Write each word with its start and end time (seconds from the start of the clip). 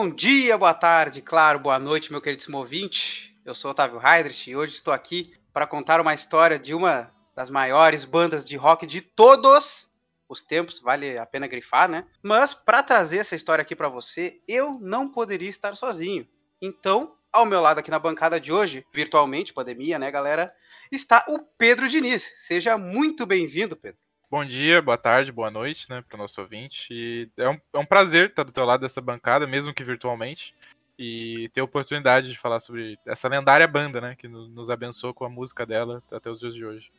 Bom 0.00 0.08
dia, 0.08 0.56
boa 0.56 0.72
tarde, 0.72 1.20
claro, 1.20 1.58
boa 1.58 1.78
noite, 1.78 2.10
meu 2.10 2.22
queridíssimo 2.22 2.56
ouvinte. 2.56 3.38
Eu 3.44 3.54
sou 3.54 3.70
Otávio 3.70 4.00
Heidrich 4.02 4.50
e 4.50 4.56
hoje 4.56 4.74
estou 4.74 4.94
aqui 4.94 5.30
para 5.52 5.66
contar 5.66 6.00
uma 6.00 6.14
história 6.14 6.58
de 6.58 6.72
uma 6.72 7.14
das 7.36 7.50
maiores 7.50 8.06
bandas 8.06 8.42
de 8.42 8.56
rock 8.56 8.86
de 8.86 9.02
todos 9.02 9.90
os 10.26 10.42
tempos, 10.42 10.80
vale 10.80 11.18
a 11.18 11.26
pena 11.26 11.46
grifar, 11.46 11.86
né? 11.86 12.06
Mas 12.22 12.54
para 12.54 12.82
trazer 12.82 13.18
essa 13.18 13.36
história 13.36 13.60
aqui 13.60 13.76
para 13.76 13.90
você, 13.90 14.40
eu 14.48 14.78
não 14.80 15.06
poderia 15.06 15.50
estar 15.50 15.76
sozinho. 15.76 16.26
Então, 16.62 17.14
ao 17.30 17.44
meu 17.44 17.60
lado 17.60 17.80
aqui 17.80 17.90
na 17.90 17.98
bancada 17.98 18.40
de 18.40 18.50
hoje, 18.50 18.86
virtualmente, 18.94 19.52
pandemia, 19.52 19.98
né, 19.98 20.10
galera, 20.10 20.50
está 20.90 21.26
o 21.28 21.40
Pedro 21.58 21.86
Diniz. 21.86 22.22
Seja 22.36 22.78
muito 22.78 23.26
bem-vindo, 23.26 23.76
Pedro. 23.76 24.00
Bom 24.30 24.44
dia, 24.44 24.80
boa 24.80 24.96
tarde, 24.96 25.32
boa 25.32 25.50
noite, 25.50 25.90
né, 25.90 26.04
para 26.08 26.14
o 26.14 26.18
nosso 26.18 26.40
ouvinte. 26.40 26.86
E 26.88 27.28
é 27.36 27.48
um, 27.48 27.60
é 27.74 27.78
um 27.78 27.84
prazer 27.84 28.28
estar 28.28 28.44
do 28.44 28.52
teu 28.52 28.64
lado 28.64 28.82
dessa 28.82 29.00
bancada, 29.00 29.44
mesmo 29.44 29.74
que 29.74 29.82
virtualmente, 29.82 30.54
e 30.96 31.50
ter 31.52 31.60
a 31.60 31.64
oportunidade 31.64 32.30
de 32.30 32.38
falar 32.38 32.60
sobre 32.60 32.96
essa 33.04 33.26
lendária 33.26 33.66
banda, 33.66 34.00
né, 34.00 34.14
que 34.16 34.28
nos 34.28 34.70
abençoou 34.70 35.12
com 35.12 35.24
a 35.24 35.28
música 35.28 35.66
dela 35.66 36.00
até 36.12 36.30
os 36.30 36.38
dias 36.38 36.54
de 36.54 36.64
hoje. 36.64 36.92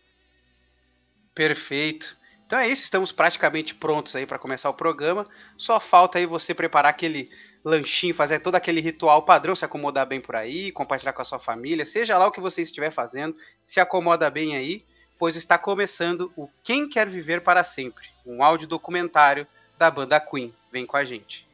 Perfeito. 1.33 2.17
Então 2.45 2.59
é 2.59 2.67
isso, 2.67 2.83
estamos 2.83 3.13
praticamente 3.13 3.73
prontos 3.75 4.13
aí 4.13 4.25
para 4.25 4.37
começar 4.37 4.69
o 4.69 4.73
programa. 4.73 5.25
Só 5.55 5.79
falta 5.79 6.17
aí 6.17 6.25
você 6.25 6.53
preparar 6.53 6.89
aquele 6.89 7.29
lanchinho, 7.63 8.13
fazer 8.13 8.39
todo 8.39 8.55
aquele 8.55 8.81
ritual 8.81 9.23
padrão, 9.23 9.55
se 9.55 9.63
acomodar 9.63 10.05
bem 10.05 10.19
por 10.19 10.35
aí, 10.35 10.69
compartilhar 10.69 11.13
com 11.13 11.21
a 11.21 11.25
sua 11.25 11.39
família, 11.39 11.85
seja 11.85 12.17
lá 12.17 12.27
o 12.27 12.31
que 12.31 12.41
você 12.41 12.61
estiver 12.61 12.91
fazendo, 12.91 13.37
se 13.63 13.79
acomoda 13.79 14.29
bem 14.29 14.57
aí 14.57 14.85
pois 15.21 15.35
está 15.35 15.55
começando 15.55 16.33
o 16.35 16.49
Quem 16.63 16.89
Quer 16.89 17.07
Viver 17.07 17.41
para 17.41 17.63
Sempre, 17.63 18.07
um 18.25 18.43
áudio 18.43 18.67
documentário 18.67 19.45
da 19.77 19.91
banda 19.91 20.19
Queen. 20.19 20.51
Vem 20.71 20.83
com 20.83 20.97
a 20.97 21.05
gente. 21.05 21.45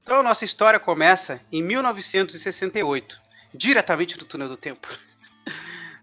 Então, 0.00 0.22
nossa 0.22 0.44
história 0.44 0.78
começa 0.78 1.40
em 1.50 1.60
1968, 1.60 3.20
diretamente 3.52 4.16
do 4.16 4.24
túnel 4.24 4.48
do 4.48 4.56
tempo. 4.56 4.86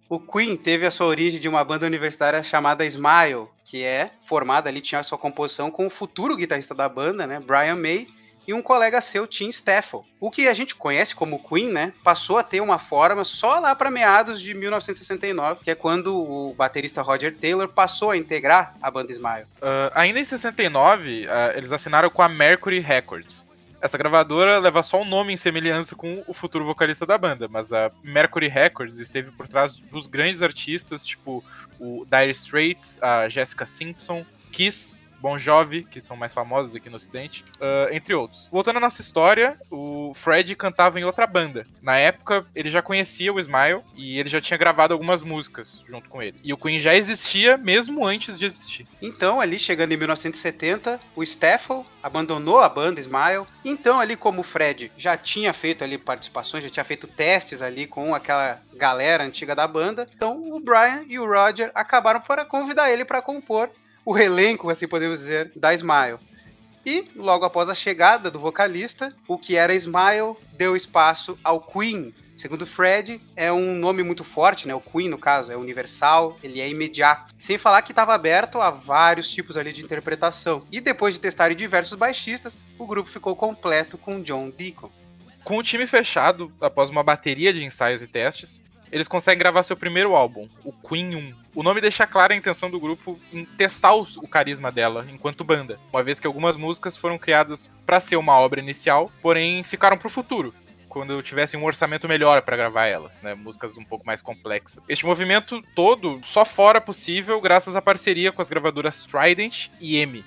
O 0.09 0.19
Queen 0.19 0.57
teve 0.57 0.87
a 0.87 0.91
sua 0.91 1.05
origem 1.05 1.39
de 1.39 1.47
uma 1.47 1.63
banda 1.63 1.85
universitária 1.85 2.41
chamada 2.41 2.83
Smile, 2.83 3.47
que 3.63 3.83
é 3.83 4.09
formada 4.25 4.67
ali, 4.67 4.81
tinha 4.81 5.01
a 5.01 5.03
sua 5.03 5.19
composição 5.19 5.69
com 5.69 5.85
o 5.85 5.89
futuro 5.89 6.35
guitarrista 6.35 6.73
da 6.73 6.89
banda, 6.89 7.27
né, 7.27 7.39
Brian 7.39 7.75
May, 7.75 8.07
e 8.47 8.51
um 8.51 8.59
colega 8.59 8.99
seu, 9.01 9.27
Tim 9.27 9.49
Staffel. 9.49 10.03
O 10.19 10.31
que 10.31 10.47
a 10.47 10.53
gente 10.55 10.73
conhece 10.73 11.13
como 11.13 11.47
Queen, 11.47 11.71
né, 11.71 11.93
passou 12.03 12.39
a 12.39 12.43
ter 12.43 12.59
uma 12.59 12.79
forma 12.79 13.23
só 13.23 13.59
lá 13.59 13.75
para 13.75 13.91
meados 13.91 14.41
de 14.41 14.55
1969, 14.55 15.63
que 15.63 15.69
é 15.69 15.75
quando 15.75 16.19
o 16.19 16.55
baterista 16.55 17.03
Roger 17.03 17.35
Taylor 17.35 17.67
passou 17.67 18.09
a 18.09 18.17
integrar 18.17 18.75
a 18.81 18.89
banda 18.89 19.11
Smile. 19.11 19.45
Uh, 19.61 19.93
ainda 19.93 20.19
em 20.19 20.25
69, 20.25 21.27
uh, 21.27 21.29
eles 21.55 21.71
assinaram 21.71 22.09
com 22.09 22.23
a 22.23 22.27
Mercury 22.27 22.79
Records. 22.79 23.45
Essa 23.81 23.97
gravadora 23.97 24.59
leva 24.59 24.83
só 24.83 25.01
o 25.01 25.05
nome 25.05 25.33
em 25.33 25.37
semelhança 25.37 25.95
com 25.95 26.21
o 26.27 26.33
futuro 26.33 26.65
vocalista 26.65 27.05
da 27.05 27.17
banda, 27.17 27.47
mas 27.47 27.71
a 27.71 27.89
Mercury 28.03 28.49
Records 28.49 28.99
esteve 28.99 29.31
por 29.31 29.47
trás 29.47 29.75
dos 29.77 30.05
grandes 30.05 30.41
artistas, 30.41 31.05
tipo 31.05 31.43
o 31.79 32.05
Dire 32.05 32.31
Straits, 32.31 32.99
a 33.01 33.29
Jessica 33.29 33.65
Simpson, 33.65 34.25
Kiss, 34.51 34.98
Bon 35.19 35.37
Jovi, 35.37 35.83
que 35.83 36.01
são 36.01 36.15
mais 36.15 36.33
famosos 36.33 36.75
aqui 36.75 36.89
no 36.89 36.95
Ocidente, 36.95 37.43
uh, 37.55 37.93
entre 37.93 38.13
outros. 38.13 38.47
Voltando 38.51 38.77
à 38.77 38.79
nossa 38.79 39.01
história, 39.01 39.59
o 39.69 40.13
Fred 40.15 40.55
cantava 40.55 40.99
em 40.99 41.03
outra 41.03 41.27
banda. 41.27 41.65
Na 41.81 41.97
época, 41.97 42.45
ele 42.55 42.69
já 42.69 42.81
conhecia 42.81 43.33
o 43.33 43.39
Smile 43.39 43.83
e 43.95 44.19
ele 44.19 44.29
já 44.29 44.39
tinha 44.39 44.57
gravado 44.57 44.93
algumas 44.93 45.21
músicas 45.21 45.83
junto 45.87 46.09
com 46.09 46.21
ele. 46.21 46.39
E 46.43 46.53
o 46.53 46.57
Queen 46.57 46.79
já 46.79 46.95
existia 46.95 47.57
mesmo 47.57 48.05
antes 48.05 48.39
de 48.39 48.45
existir. 48.45 48.87
Então, 49.01 49.41
ali 49.41 49.59
chegando 49.59 49.91
em 49.91 49.97
1970, 49.97 50.99
o 51.15 51.23
Staffel 51.23 51.85
abandonou 52.01 52.59
a 52.59 52.69
banda 52.69 52.99
Smile. 52.99 53.45
Então, 53.63 53.99
ali 53.99 54.15
como 54.15 54.41
o 54.41 54.43
Fred 54.43 54.91
já 54.97 55.17
tinha 55.17 55.53
feito 55.53 55.83
ali 55.83 55.97
participações, 55.97 56.63
já 56.63 56.69
tinha 56.69 56.83
feito 56.83 57.07
testes 57.07 57.61
ali 57.61 57.85
com 57.85 58.15
aquela 58.15 58.61
galera 58.73 59.23
antiga 59.23 59.53
da 59.53 59.67
banda, 59.67 60.07
então 60.15 60.41
o 60.51 60.59
Brian 60.59 61.03
e 61.07 61.19
o 61.19 61.27
Roger 61.27 61.69
acabaram 61.75 62.21
por 62.21 62.43
convidar 62.45 62.89
ele 62.89 63.03
para 63.03 63.21
compor 63.21 63.69
o 64.09 64.17
elenco, 64.17 64.71
assim 64.71 64.87
podemos 64.87 65.19
dizer, 65.19 65.51
da 65.55 65.71
Smile. 65.71 66.17
E 66.83 67.11
logo 67.15 67.45
após 67.45 67.69
a 67.69 67.75
chegada 67.75 68.31
do 68.31 68.39
vocalista, 68.39 69.13
o 69.27 69.37
que 69.37 69.55
era 69.55 69.75
Smile 69.75 70.35
deu 70.53 70.75
espaço 70.75 71.37
ao 71.43 71.61
Queen. 71.61 72.11
Segundo 72.35 72.65
Fred, 72.65 73.21
é 73.35 73.51
um 73.51 73.75
nome 73.75 74.01
muito 74.01 74.23
forte, 74.23 74.67
né? 74.67 74.73
O 74.73 74.81
Queen, 74.81 75.09
no 75.09 75.17
caso, 75.19 75.51
é 75.51 75.55
universal, 75.55 76.39
ele 76.41 76.59
é 76.59 76.67
imediato. 76.67 77.35
Sem 77.37 77.59
falar 77.59 77.83
que 77.83 77.91
estava 77.91 78.15
aberto 78.15 78.59
a 78.59 78.71
vários 78.71 79.29
tipos 79.29 79.55
ali 79.55 79.71
de 79.71 79.83
interpretação. 79.83 80.65
E 80.71 80.81
depois 80.81 81.13
de 81.13 81.21
testar 81.21 81.53
diversos 81.53 81.95
baixistas, 81.95 82.65
o 82.79 82.87
grupo 82.87 83.11
ficou 83.11 83.35
completo 83.35 83.95
com 83.95 84.23
John 84.23 84.49
Deacon. 84.49 84.89
Com 85.43 85.57
o 85.57 85.63
time 85.63 85.85
fechado, 85.85 86.51
após 86.59 86.89
uma 86.89 87.03
bateria 87.03 87.53
de 87.53 87.63
ensaios 87.63 88.01
e 88.01 88.07
testes, 88.07 88.59
eles 88.91 89.07
conseguem 89.07 89.39
gravar 89.39 89.63
seu 89.63 89.77
primeiro 89.77 90.15
álbum, 90.15 90.47
o 90.63 90.71
Queen 90.71 91.15
1. 91.15 91.33
O 91.55 91.63
nome 91.63 91.81
deixa 91.81 92.07
clara 92.07 92.33
a 92.33 92.37
intenção 92.37 92.69
do 92.69 92.79
grupo 92.79 93.19
em 93.33 93.45
testar 93.45 93.93
o, 93.93 94.05
carisma 94.27 94.71
dela 94.71 95.05
enquanto 95.11 95.43
banda, 95.43 95.79
uma 95.91 96.03
vez 96.03 96.19
que 96.19 96.27
algumas 96.27 96.55
músicas 96.55 96.95
foram 96.95 97.17
criadas 97.17 97.69
para 97.85 97.99
ser 97.99 98.15
uma 98.15 98.37
obra 98.37 98.59
inicial, 98.59 99.11
porém 99.21 99.63
ficaram 99.63 99.97
para 99.97 100.07
o 100.07 100.11
futuro, 100.11 100.53
quando 100.87 101.21
tivessem 101.21 101.59
um 101.59 101.65
orçamento 101.65 102.07
melhor 102.07 102.41
para 102.41 102.57
gravar 102.57 102.87
elas, 102.87 103.21
né? 103.21 103.35
Músicas 103.35 103.77
um 103.77 103.83
pouco 103.83 104.05
mais 104.05 104.21
complexas. 104.21 104.83
Este 104.87 105.05
movimento 105.05 105.61
todo 105.75 106.19
só 106.23 106.45
fora 106.45 106.81
possível 106.81 107.39
graças 107.39 107.75
à 107.75 107.81
parceria 107.81 108.31
com 108.31 108.41
as 108.41 108.49
gravadoras 108.49 109.05
Trident 109.05 109.69
e 109.79 109.97
EMI. 109.97 110.25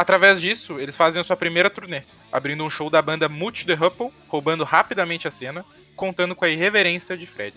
Através 0.00 0.40
disso, 0.40 0.80
eles 0.80 0.96
fazem 0.96 1.20
a 1.20 1.24
sua 1.24 1.36
primeira 1.36 1.68
turnê, 1.68 2.04
abrindo 2.32 2.64
um 2.64 2.70
show 2.70 2.88
da 2.88 3.02
banda 3.02 3.28
Multi 3.28 3.66
The 3.66 3.74
Hupple, 3.74 4.10
roubando 4.28 4.64
rapidamente 4.64 5.28
a 5.28 5.30
cena, 5.30 5.62
contando 5.94 6.34
com 6.34 6.42
a 6.42 6.48
irreverência 6.48 7.18
de 7.18 7.26
Fred. 7.26 7.54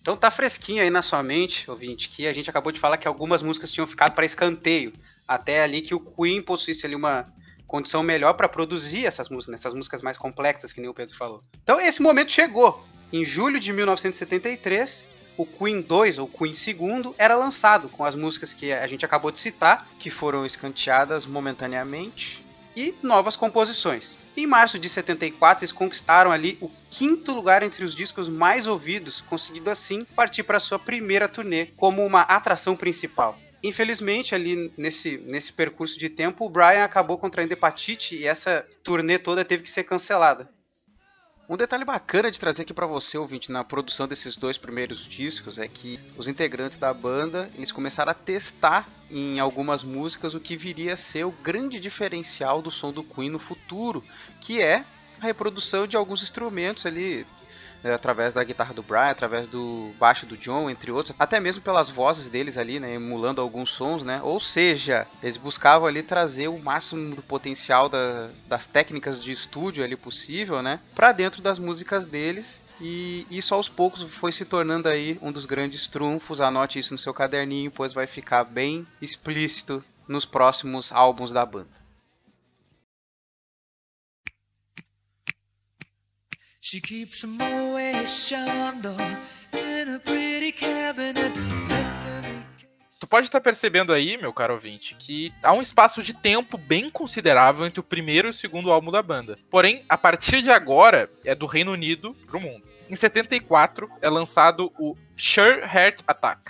Então 0.00 0.16
tá 0.16 0.30
fresquinho 0.30 0.82
aí 0.82 0.88
na 0.88 1.02
sua 1.02 1.22
mente, 1.22 1.70
ouvinte, 1.70 2.08
que 2.08 2.26
a 2.26 2.32
gente 2.32 2.48
acabou 2.48 2.72
de 2.72 2.80
falar 2.80 2.96
que 2.96 3.06
algumas 3.06 3.42
músicas 3.42 3.70
tinham 3.70 3.86
ficado 3.86 4.14
para 4.14 4.24
escanteio, 4.24 4.94
até 5.28 5.62
ali 5.62 5.82
que 5.82 5.94
o 5.94 6.00
Queen 6.00 6.40
possuísse 6.40 6.86
ali 6.86 6.94
uma 6.94 7.26
condição 7.66 8.02
melhor 8.02 8.32
para 8.32 8.48
produzir 8.48 9.04
essas 9.04 9.28
músicas, 9.28 9.50
né? 9.50 9.54
essas 9.56 9.74
músicas 9.74 10.00
mais 10.00 10.16
complexas 10.16 10.72
que 10.72 10.80
nem 10.80 10.88
o 10.88 10.94
Pedro 10.94 11.14
falou. 11.14 11.42
Então 11.62 11.78
esse 11.78 12.00
momento 12.00 12.32
chegou. 12.32 12.82
Em 13.16 13.22
julho 13.22 13.60
de 13.60 13.72
1973, 13.72 15.06
o 15.36 15.46
Queen 15.46 15.80
2 15.80 16.18
ou 16.18 16.26
Queen 16.26 16.50
2 16.50 17.14
era 17.16 17.36
lançado 17.36 17.88
com 17.88 18.04
as 18.04 18.16
músicas 18.16 18.52
que 18.52 18.72
a 18.72 18.88
gente 18.88 19.04
acabou 19.04 19.30
de 19.30 19.38
citar, 19.38 19.88
que 20.00 20.10
foram 20.10 20.44
escanteadas 20.44 21.24
momentaneamente, 21.24 22.44
e 22.74 22.92
novas 23.04 23.36
composições. 23.36 24.18
Em 24.36 24.48
março 24.48 24.80
de 24.80 24.88
74, 24.88 25.62
eles 25.62 25.70
conquistaram 25.70 26.32
ali 26.32 26.58
o 26.60 26.68
quinto 26.90 27.32
lugar 27.32 27.62
entre 27.62 27.84
os 27.84 27.94
discos 27.94 28.28
mais 28.28 28.66
ouvidos, 28.66 29.20
conseguindo 29.20 29.70
assim 29.70 30.04
partir 30.04 30.42
para 30.42 30.58
sua 30.58 30.80
primeira 30.80 31.28
turnê 31.28 31.66
como 31.76 32.04
uma 32.04 32.22
atração 32.22 32.74
principal. 32.74 33.38
Infelizmente, 33.62 34.34
ali 34.34 34.72
nesse, 34.76 35.18
nesse 35.18 35.52
percurso 35.52 35.96
de 35.96 36.08
tempo, 36.08 36.46
o 36.46 36.50
Brian 36.50 36.82
acabou 36.82 37.16
contraindo 37.16 37.52
hepatite 37.52 38.16
e 38.16 38.26
essa 38.26 38.66
turnê 38.82 39.20
toda 39.20 39.44
teve 39.44 39.62
que 39.62 39.70
ser 39.70 39.84
cancelada. 39.84 40.50
Um 41.46 41.58
detalhe 41.58 41.84
bacana 41.84 42.30
de 42.30 42.40
trazer 42.40 42.62
aqui 42.62 42.72
para 42.72 42.86
você, 42.86 43.18
ouvinte, 43.18 43.52
na 43.52 43.62
produção 43.62 44.08
desses 44.08 44.34
dois 44.34 44.56
primeiros 44.56 45.06
discos 45.06 45.58
é 45.58 45.68
que 45.68 46.00
os 46.16 46.26
integrantes 46.26 46.78
da 46.78 46.92
banda 46.94 47.50
eles 47.54 47.70
começaram 47.70 48.10
a 48.10 48.14
testar 48.14 48.88
em 49.10 49.38
algumas 49.38 49.84
músicas 49.84 50.32
o 50.32 50.40
que 50.40 50.56
viria 50.56 50.94
a 50.94 50.96
ser 50.96 51.24
o 51.24 51.30
grande 51.30 51.78
diferencial 51.78 52.62
do 52.62 52.70
som 52.70 52.90
do 52.90 53.04
Queen 53.04 53.28
no 53.28 53.38
futuro, 53.38 54.02
que 54.40 54.62
é 54.62 54.86
a 55.20 55.26
reprodução 55.26 55.86
de 55.86 55.98
alguns 55.98 56.22
instrumentos 56.22 56.86
ali 56.86 57.26
através 57.92 58.32
da 58.32 58.44
guitarra 58.44 58.74
do 58.74 58.82
Brian, 58.82 59.10
através 59.10 59.48
do 59.48 59.92
baixo 59.98 60.26
do 60.26 60.36
John, 60.36 60.70
entre 60.70 60.90
outros, 60.90 61.14
até 61.18 61.38
mesmo 61.40 61.62
pelas 61.62 61.90
vozes 61.90 62.28
deles 62.28 62.56
ali, 62.56 62.80
né, 62.80 62.94
emulando 62.94 63.40
alguns 63.40 63.70
sons, 63.70 64.02
né? 64.02 64.20
Ou 64.22 64.40
seja, 64.40 65.06
eles 65.22 65.36
buscavam 65.36 65.86
ali 65.86 66.02
trazer 66.02 66.48
o 66.48 66.58
máximo 66.58 67.14
do 67.14 67.22
potencial 67.22 67.88
da, 67.88 68.30
das 68.46 68.66
técnicas 68.66 69.22
de 69.22 69.32
estúdio 69.32 69.84
ali 69.84 69.96
possível, 69.96 70.62
né, 70.62 70.80
para 70.94 71.12
dentro 71.12 71.42
das 71.42 71.58
músicas 71.58 72.06
deles. 72.06 72.60
E 72.80 73.26
isso 73.30 73.54
aos 73.54 73.68
poucos 73.68 74.02
foi 74.02 74.32
se 74.32 74.44
tornando 74.44 74.88
aí 74.88 75.16
um 75.22 75.30
dos 75.30 75.46
grandes 75.46 75.86
trunfos. 75.86 76.40
Anote 76.40 76.78
isso 76.78 76.92
no 76.92 76.98
seu 76.98 77.14
caderninho, 77.14 77.70
pois 77.70 77.92
vai 77.92 78.06
ficar 78.06 78.42
bem 78.42 78.84
explícito 79.00 79.82
nos 80.08 80.24
próximos 80.24 80.92
álbuns 80.92 81.32
da 81.32 81.46
banda. 81.46 81.83
She 86.66 86.80
keeps 86.80 87.22
in 87.24 87.36
a 89.94 89.98
pretty 89.98 90.50
cabinet. 90.50 91.30
Tu 92.98 93.06
pode 93.06 93.26
estar 93.26 93.38
percebendo 93.42 93.92
aí, 93.92 94.16
meu 94.16 94.32
caro 94.32 94.54
ouvinte, 94.54 94.94
que 94.94 95.30
há 95.42 95.52
um 95.52 95.60
espaço 95.60 96.02
de 96.02 96.14
tempo 96.14 96.56
bem 96.56 96.88
considerável 96.88 97.66
entre 97.66 97.80
o 97.80 97.82
primeiro 97.82 98.28
e 98.28 98.30
o 98.30 98.32
segundo 98.32 98.72
álbum 98.72 98.90
da 98.90 99.02
banda. 99.02 99.38
Porém, 99.50 99.84
a 99.90 99.98
partir 99.98 100.40
de 100.40 100.50
agora, 100.50 101.10
é 101.22 101.34
do 101.34 101.44
Reino 101.44 101.70
Unido 101.70 102.14
pro 102.26 102.40
mundo. 102.40 102.64
Em 102.88 102.96
74, 102.96 103.90
é 104.00 104.08
lançado 104.08 104.72
o 104.78 104.96
Sure 105.14 105.60
Heart 105.60 106.00
Attack, 106.06 106.40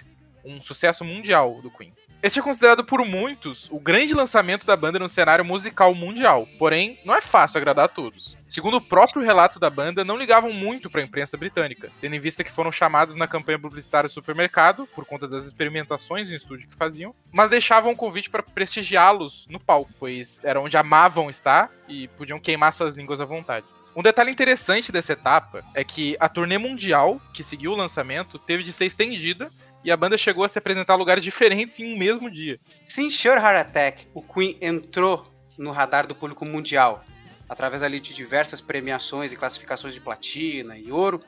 um 0.44 0.62
sucesso 0.62 1.04
mundial 1.04 1.60
do 1.60 1.72
Queen. 1.72 1.92
Esse 2.24 2.38
é 2.38 2.42
considerado 2.42 2.82
por 2.82 3.04
muitos 3.04 3.68
o 3.70 3.78
grande 3.78 4.14
lançamento 4.14 4.64
da 4.64 4.74
banda 4.74 4.98
no 4.98 5.10
cenário 5.10 5.44
musical 5.44 5.94
mundial, 5.94 6.48
porém 6.58 6.98
não 7.04 7.14
é 7.14 7.20
fácil 7.20 7.58
agradar 7.58 7.84
a 7.84 7.88
todos. 7.88 8.34
Segundo 8.48 8.78
o 8.78 8.80
próprio 8.80 9.22
relato 9.22 9.60
da 9.60 9.68
banda, 9.68 10.06
não 10.06 10.16
ligavam 10.16 10.50
muito 10.50 10.88
para 10.88 11.02
a 11.02 11.04
imprensa 11.04 11.36
britânica, 11.36 11.90
tendo 12.00 12.14
em 12.14 12.18
vista 12.18 12.42
que 12.42 12.50
foram 12.50 12.72
chamados 12.72 13.14
na 13.14 13.28
campanha 13.28 13.58
publicitária 13.58 14.08
do 14.08 14.12
supermercado, 14.14 14.88
por 14.94 15.04
conta 15.04 15.28
das 15.28 15.44
experimentações 15.44 16.30
em 16.30 16.34
estúdio 16.34 16.66
que 16.66 16.74
faziam, 16.74 17.14
mas 17.30 17.50
deixavam 17.50 17.92
o 17.92 17.96
convite 17.96 18.30
para 18.30 18.42
prestigiá-los 18.42 19.46
no 19.50 19.60
palco, 19.60 19.92
pois 19.98 20.42
era 20.42 20.58
onde 20.58 20.78
amavam 20.78 21.28
estar 21.28 21.70
e 21.86 22.08
podiam 22.08 22.40
queimar 22.40 22.72
suas 22.72 22.96
línguas 22.96 23.20
à 23.20 23.26
vontade. 23.26 23.66
Um 23.96 24.02
detalhe 24.02 24.32
interessante 24.32 24.90
dessa 24.90 25.12
etapa 25.12 25.64
é 25.72 25.84
que 25.84 26.16
a 26.18 26.28
turnê 26.28 26.58
mundial 26.58 27.20
que 27.32 27.44
seguiu 27.44 27.72
o 27.72 27.76
lançamento 27.76 28.40
teve 28.40 28.64
de 28.64 28.72
ser 28.72 28.86
estendida 28.86 29.48
e 29.84 29.92
a 29.92 29.96
banda 29.96 30.18
chegou 30.18 30.42
a 30.42 30.48
se 30.48 30.58
apresentar 30.58 30.96
em 30.96 30.98
lugares 30.98 31.22
diferentes 31.22 31.78
em 31.78 31.94
um 31.94 31.96
mesmo 31.96 32.28
dia. 32.28 32.58
Sim, 32.84 33.08
Sure 33.08 33.36
Heart 33.36 33.68
Attack, 33.68 34.08
o 34.12 34.20
Queen 34.20 34.58
entrou 34.60 35.24
no 35.56 35.70
radar 35.70 36.08
do 36.08 36.14
público 36.14 36.44
mundial 36.44 37.04
através 37.48 37.84
ali 37.84 38.00
de 38.00 38.14
diversas 38.14 38.60
premiações 38.60 39.32
e 39.32 39.36
classificações 39.36 39.94
de 39.94 40.00
platina 40.00 40.76
e 40.76 40.90
ouro. 40.90 41.20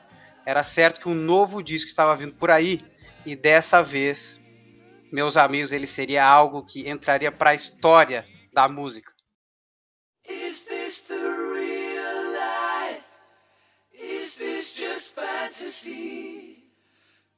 Era 0.45 0.61
certo 0.61 0.99
que 0.99 1.07
um 1.07 1.15
novo 1.15 1.63
disco 1.63 1.87
estava 1.87 2.15
vindo 2.17 2.33
por 2.33 2.51
aí 2.51 2.83
e 3.25 3.33
dessa 3.33 3.81
vez, 3.81 4.41
meus 5.09 5.37
amigos, 5.37 5.71
ele 5.71 5.87
seria 5.87 6.25
algo 6.25 6.65
que 6.65 6.89
entraria 6.89 7.31
para 7.31 7.51
a 7.51 7.55
história 7.55 8.25
da 8.51 8.67
música. 8.67 9.13
Is 10.27 10.63
this 10.63 10.99
the 11.01 11.46
fantasy? 15.47 16.57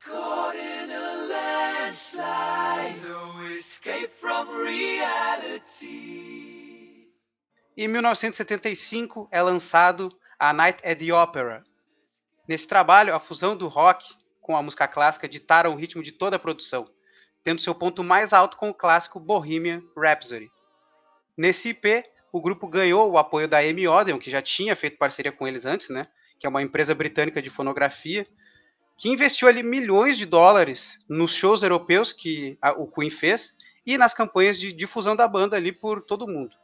Caught 0.04 0.58
in 0.58 0.92
a 0.92 1.28
landslide, 1.28 3.00
no 3.02 3.48
escape 3.52 4.10
from 4.20 4.48
reality. 4.64 5.88
Em 7.78 7.88
1975 7.88 9.30
é 9.32 9.42
lançado 9.42 10.10
A 10.40 10.52
Night 10.54 10.86
at 10.86 10.98
the 11.00 11.14
Opera. 11.14 11.64
Nesse 12.48 12.68
trabalho, 12.68 13.14
a 13.14 13.20
fusão 13.20 13.56
do 13.56 13.68
rock 13.68 14.16
com 14.42 14.58
a 14.58 14.64
música 14.64 14.88
clássica 14.88 15.30
ditaram 15.30 15.74
o 15.74 15.76
ritmo 15.76 16.02
de 16.02 16.12
toda 16.12 16.38
a 16.38 16.40
produção, 16.40 16.86
tendo 17.44 17.62
seu 17.62 17.76
ponto 17.76 18.04
mais 18.04 18.34
alto 18.34 18.58
com 18.58 18.70
o 18.70 18.74
clássico 18.74 19.20
Bohemian 19.20 19.84
Rhapsody. 19.96 20.50
Nesse 21.38 21.70
IP, 21.70 22.04
o 22.32 22.42
grupo 22.42 22.68
ganhou 22.68 23.12
o 23.12 23.18
apoio 23.18 23.48
da 23.48 23.60
Amy 23.60 23.88
Odeon, 23.88 24.18
que 24.18 24.32
já 24.32 24.42
tinha 24.42 24.76
feito 24.76 24.98
parceria 24.98 25.32
com 25.32 25.48
eles 25.48 25.66
antes, 25.66 25.90
né? 25.90 26.08
Que 26.39 26.47
é 26.47 26.50
uma 26.50 26.62
empresa 26.62 26.95
britânica 26.95 27.41
de 27.41 27.50
fonografia, 27.50 28.25
que 28.97 29.09
investiu 29.09 29.47
ali 29.47 29.63
milhões 29.63 30.18
de 30.18 30.25
dólares 30.25 31.00
nos 31.07 31.33
shows 31.33 31.63
europeus 31.63 32.12
que 32.12 32.57
a, 32.62 32.71
o 32.71 32.88
Queen 32.88 33.09
fez 33.09 33.57
e 33.86 33.97
nas 33.97 34.13
campanhas 34.13 34.59
de 34.59 34.74
difusão 34.74 35.15
da 35.15 35.27
banda 35.27 35.56
ali 35.56 35.71
por 35.71 36.01
todo 36.01 36.27
mundo. 36.27 36.56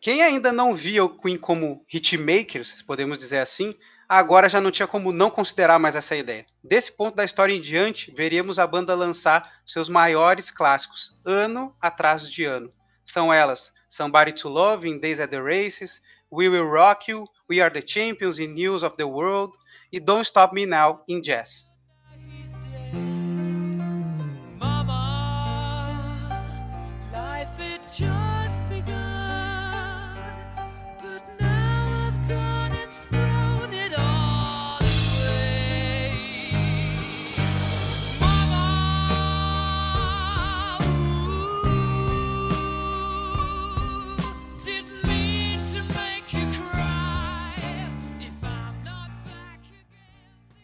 Quem 0.00 0.22
ainda 0.22 0.52
não 0.52 0.74
via 0.74 1.04
o 1.04 1.08
Queen 1.08 1.36
como 1.36 1.84
hitmaker, 1.92 2.64
se 2.64 2.84
podemos 2.84 3.18
dizer 3.18 3.38
assim, 3.38 3.74
agora 4.08 4.48
já 4.48 4.60
não 4.60 4.70
tinha 4.70 4.86
como 4.86 5.12
não 5.12 5.30
considerar 5.30 5.78
mais 5.78 5.96
essa 5.96 6.14
ideia. 6.14 6.44
Desse 6.62 6.92
ponto 6.92 7.16
da 7.16 7.24
história 7.24 7.54
em 7.54 7.60
diante, 7.60 8.12
veríamos 8.14 8.58
a 8.58 8.66
banda 8.66 8.94
lançar 8.94 9.60
seus 9.64 9.88
maiores 9.88 10.50
clássicos, 10.50 11.18
ano 11.24 11.74
atrás 11.80 12.28
de 12.28 12.44
ano. 12.44 12.70
São 13.04 13.32
elas 13.32 13.72
Somebody 13.88 14.32
to 14.32 14.48
Love 14.48 14.88
in 14.88 14.98
Days 14.98 15.20
at 15.20 15.30
the 15.30 15.40
Races, 15.40 16.02
We 16.34 16.48
Will 16.48 16.64
Rock 16.64 17.06
You, 17.06 17.28
We 17.48 17.60
Are 17.60 17.70
the 17.70 17.80
Champions 17.80 18.40
in 18.40 18.54
News 18.54 18.82
of 18.82 18.96
the 18.96 19.06
World, 19.06 19.56
e 19.92 20.00
Don't 20.00 20.26
Stop 20.26 20.52
Me 20.52 20.66
Now 20.66 21.02
em 21.08 21.22
jazz. 21.22 21.70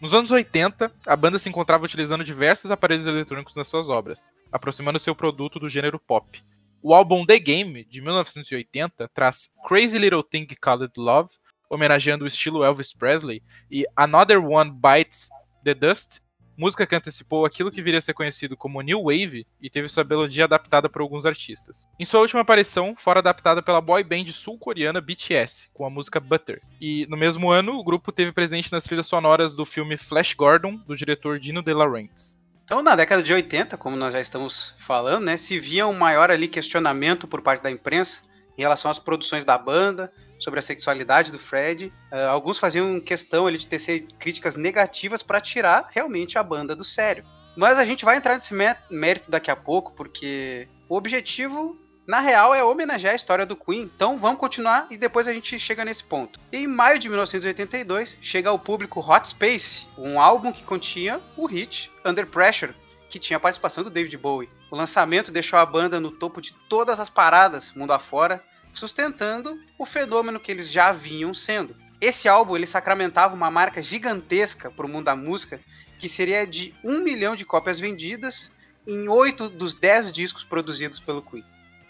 Nos 0.00 0.14
anos 0.14 0.30
80, 0.30 0.90
a 1.06 1.14
banda 1.14 1.38
se 1.38 1.50
encontrava 1.50 1.84
utilizando 1.84 2.24
diversos 2.24 2.70
aparelhos 2.70 3.06
eletrônicos 3.06 3.54
nas 3.54 3.68
suas 3.68 3.90
obras, 3.90 4.32
aproximando 4.50 4.98
seu 4.98 5.14
produto 5.14 5.58
do 5.58 5.68
gênero 5.68 5.98
pop. 5.98 6.42
O 6.82 6.94
álbum 6.94 7.26
The 7.26 7.38
Game, 7.38 7.84
de 7.84 8.00
1980, 8.00 9.10
traz 9.12 9.50
Crazy 9.68 9.98
Little 9.98 10.22
Thing 10.22 10.46
Called 10.58 10.94
Love, 10.96 11.28
homenageando 11.68 12.24
o 12.24 12.26
estilo 12.26 12.64
Elvis 12.64 12.94
Presley, 12.94 13.42
e 13.70 13.84
Another 13.94 14.38
One 14.38 14.70
Bites 14.70 15.28
the 15.62 15.74
Dust, 15.74 16.20
música 16.56 16.86
que 16.86 16.94
antecipou 16.94 17.44
aquilo 17.44 17.70
que 17.70 17.82
viria 17.82 17.98
a 17.98 18.02
ser 18.02 18.14
conhecido 18.14 18.56
como 18.56 18.80
New 18.82 19.04
Wave 19.04 19.46
e 19.60 19.70
teve 19.70 19.88
sua 19.88 20.04
melodia 20.04 20.44
adaptada 20.44 20.88
por 20.88 21.02
alguns 21.02 21.24
artistas. 21.24 21.88
Em 21.98 22.04
sua 22.04 22.20
última 22.20 22.42
aparição, 22.42 22.94
fora 22.98 23.20
adaptada 23.20 23.62
pela 23.62 23.80
boy 23.80 24.04
band 24.04 24.26
sul-coreana 24.26 25.00
BTS, 25.00 25.70
com 25.72 25.84
a 25.84 25.90
música 25.90 26.20
Butter. 26.20 26.60
E 26.80 27.06
no 27.08 27.16
mesmo 27.16 27.50
ano, 27.50 27.78
o 27.78 27.84
grupo 27.84 28.12
teve 28.12 28.32
presente 28.32 28.70
nas 28.72 28.84
trilhas 28.84 29.06
sonoras 29.06 29.54
do 29.54 29.64
filme 29.64 29.96
Flash 29.96 30.34
Gordon, 30.34 30.76
do 30.86 30.96
diretor 30.96 31.38
Dino 31.38 31.62
De 31.62 31.72
Laurentiis. 31.72 32.38
Então, 32.64 32.82
na 32.82 32.94
década 32.94 33.20
de 33.20 33.32
80, 33.32 33.76
como 33.76 33.96
nós 33.96 34.12
já 34.12 34.20
estamos 34.20 34.76
falando, 34.78 35.24
né, 35.24 35.36
se 35.36 35.58
via 35.58 35.88
um 35.88 35.92
maior 35.92 36.30
ali 36.30 36.46
questionamento 36.46 37.26
por 37.26 37.42
parte 37.42 37.62
da 37.62 37.70
imprensa 37.70 38.22
em 38.56 38.62
relação 38.62 38.88
às 38.90 38.98
produções 38.98 39.44
da 39.44 39.58
banda, 39.58 40.12
sobre 40.40 40.58
a 40.58 40.62
sexualidade 40.62 41.30
do 41.30 41.38
Fred. 41.38 41.92
Uh, 42.10 42.16
alguns 42.30 42.58
faziam 42.58 42.98
questão 42.98 43.46
ali 43.46 43.58
de 43.58 43.66
tecer 43.66 44.06
críticas 44.18 44.56
negativas 44.56 45.22
para 45.22 45.40
tirar 45.40 45.88
realmente 45.90 46.38
a 46.38 46.42
banda 46.42 46.74
do 46.74 46.84
sério. 46.84 47.24
Mas 47.56 47.78
a 47.78 47.84
gente 47.84 48.04
vai 48.04 48.16
entrar 48.16 48.34
nesse 48.34 48.54
mérito 48.90 49.30
daqui 49.30 49.50
a 49.50 49.56
pouco, 49.56 49.92
porque 49.92 50.68
o 50.88 50.96
objetivo, 50.96 51.76
na 52.06 52.20
real, 52.20 52.54
é 52.54 52.64
homenagear 52.64 53.12
a 53.12 53.16
história 53.16 53.44
do 53.44 53.56
Queen. 53.56 53.82
Então 53.82 54.16
vamos 54.16 54.40
continuar 54.40 54.86
e 54.90 54.96
depois 54.96 55.28
a 55.28 55.32
gente 55.32 55.58
chega 55.58 55.84
nesse 55.84 56.04
ponto. 56.04 56.40
Em 56.52 56.66
maio 56.66 56.98
de 56.98 57.08
1982, 57.08 58.16
chega 58.22 58.50
ao 58.50 58.58
público 58.58 59.00
Hot 59.00 59.28
Space, 59.28 59.86
um 59.98 60.20
álbum 60.20 60.52
que 60.52 60.64
continha 60.64 61.20
o 61.36 61.46
hit 61.46 61.90
Under 62.04 62.26
Pressure, 62.26 62.74
que 63.10 63.18
tinha 63.18 63.36
a 63.36 63.40
participação 63.40 63.82
do 63.82 63.90
David 63.90 64.16
Bowie. 64.16 64.48
O 64.70 64.76
lançamento 64.76 65.32
deixou 65.32 65.58
a 65.58 65.66
banda 65.66 65.98
no 65.98 66.12
topo 66.12 66.40
de 66.40 66.52
todas 66.68 67.00
as 67.00 67.10
paradas 67.10 67.72
mundo 67.74 67.92
afora, 67.92 68.40
sustentando 68.74 69.58
o 69.78 69.84
fenômeno 69.84 70.40
que 70.40 70.50
eles 70.50 70.70
já 70.70 70.92
vinham 70.92 71.34
sendo. 71.34 71.76
Esse 72.00 72.28
álbum 72.28 72.56
ele 72.56 72.66
sacramentava 72.66 73.34
uma 73.34 73.50
marca 73.50 73.82
gigantesca 73.82 74.70
para 74.70 74.86
o 74.86 74.88
mundo 74.88 75.04
da 75.04 75.16
música, 75.16 75.60
que 75.98 76.08
seria 76.08 76.46
de 76.46 76.74
um 76.82 77.00
milhão 77.00 77.36
de 77.36 77.44
cópias 77.44 77.78
vendidas 77.78 78.50
em 78.86 79.08
oito 79.08 79.50
dos 79.50 79.74
dez 79.74 80.10
discos 80.10 80.44
produzidos 80.44 80.98
pelo 80.98 81.22
Queen. 81.22 81.44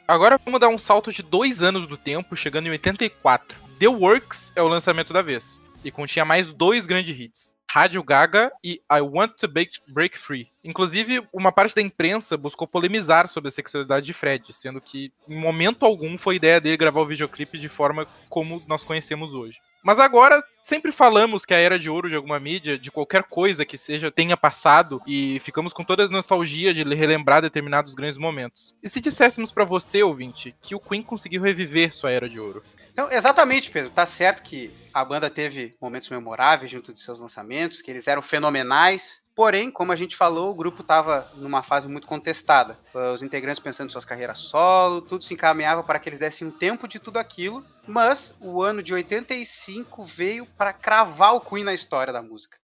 Agora 0.09 0.41
vamos 0.45 0.59
dar 0.59 0.69
um 0.69 0.79
salto 0.79 1.13
de 1.13 1.23
dois 1.23 1.63
anos 1.63 1.87
do 1.87 1.97
tempo, 1.97 2.35
chegando 2.35 2.67
em 2.67 2.71
84. 2.71 3.57
The 3.79 3.87
Works 3.87 4.53
é 4.57 4.63
o 4.63 4.67
lançamento 4.67 5.13
da 5.13 5.23
vez, 5.23 5.61
e 5.85 5.91
continha 5.93 6.25
mais 6.25 6.53
dois 6.53 6.85
grandes 6.87 7.17
hits. 7.19 7.55
Rádio 7.73 8.03
Gaga 8.03 8.51
e 8.65 8.83
I 8.91 9.01
Want 9.01 9.35
to 9.39 9.47
Break, 9.47 10.19
Free. 10.19 10.49
Inclusive, 10.65 11.23
uma 11.33 11.53
parte 11.53 11.73
da 11.73 11.81
imprensa 11.81 12.37
buscou 12.37 12.67
polemizar 12.67 13.29
sobre 13.29 13.47
a 13.47 13.53
sexualidade 13.53 14.07
de 14.07 14.13
Fred, 14.13 14.53
sendo 14.53 14.81
que 14.81 15.13
em 15.29 15.39
momento 15.39 15.87
algum 15.87 16.19
foi 16.19 16.35
ideia 16.35 16.61
dele 16.61 16.77
gravar 16.77 17.01
o 17.01 17.07
videoclipe 17.07 17.59
de 17.59 17.69
forma 17.69 18.09
como 18.29 18.61
nós 18.67 18.83
conhecemos 18.83 19.35
hoje. 19.35 19.61
Mas 19.85 20.01
agora, 20.01 20.43
sempre 20.65 20.91
falamos 20.91 21.45
que 21.45 21.55
a 21.55 21.59
era 21.59 21.79
de 21.79 21.89
ouro 21.89 22.09
de 22.09 22.17
alguma 22.17 22.41
mídia, 22.41 22.77
de 22.77 22.91
qualquer 22.91 23.23
coisa 23.23 23.65
que 23.65 23.79
seja, 23.79 24.11
tenha 24.11 24.37
passado 24.37 25.01
e 25.07 25.39
ficamos 25.39 25.73
com 25.73 25.85
toda 25.85 26.07
a 26.07 26.09
nostalgia 26.09 26.75
de 26.75 26.83
relembrar 26.83 27.41
determinados 27.41 27.95
grandes 27.95 28.19
momentos. 28.19 28.75
E 28.83 28.89
se 28.89 29.01
disséssemos 29.01 29.53
para 29.53 29.65
você, 29.65 30.03
ouvinte, 30.03 30.57
que 30.61 30.75
o 30.75 30.81
Queen 30.81 31.05
conseguiu 31.05 31.41
reviver 31.41 31.95
sua 31.95 32.11
era 32.11 32.29
de 32.29 32.41
ouro? 32.41 32.65
Então, 33.01 33.11
exatamente, 33.11 33.71
Pedro. 33.71 33.91
Tá 33.91 34.05
certo 34.05 34.43
que 34.43 34.71
a 34.93 35.03
banda 35.03 35.31
teve 35.31 35.75
momentos 35.81 36.11
memoráveis 36.11 36.71
junto 36.71 36.93
de 36.93 37.01
seus 37.01 37.19
lançamentos, 37.19 37.81
que 37.81 37.91
eles 37.91 38.07
eram 38.07 38.21
fenomenais. 38.21 39.23
Porém, 39.35 39.71
como 39.71 39.91
a 39.91 39.97
gente 39.97 40.15
falou, 40.15 40.51
o 40.51 40.55
grupo 40.55 40.83
estava 40.83 41.27
numa 41.37 41.63
fase 41.63 41.89
muito 41.89 42.07
contestada. 42.07 42.79
Os 43.15 43.23
integrantes 43.23 43.59
pensando 43.59 43.89
em 43.89 43.91
suas 43.91 44.05
carreiras 44.05 44.41
solo, 44.41 45.01
tudo 45.01 45.25
se 45.25 45.33
encaminhava 45.33 45.83
para 45.83 45.99
que 45.99 46.11
eles 46.11 46.19
dessem 46.19 46.49
um 46.49 46.51
tempo 46.51 46.87
de 46.87 46.99
tudo 46.99 47.17
aquilo. 47.17 47.65
Mas 47.87 48.35
o 48.39 48.63
ano 48.63 48.83
de 48.83 48.93
85 48.93 50.05
veio 50.05 50.45
para 50.45 50.75
cravar 50.75 51.35
o 51.35 51.41
Queen 51.41 51.65
na 51.65 51.73
história 51.73 52.13
da 52.13 52.21
música. 52.21 52.59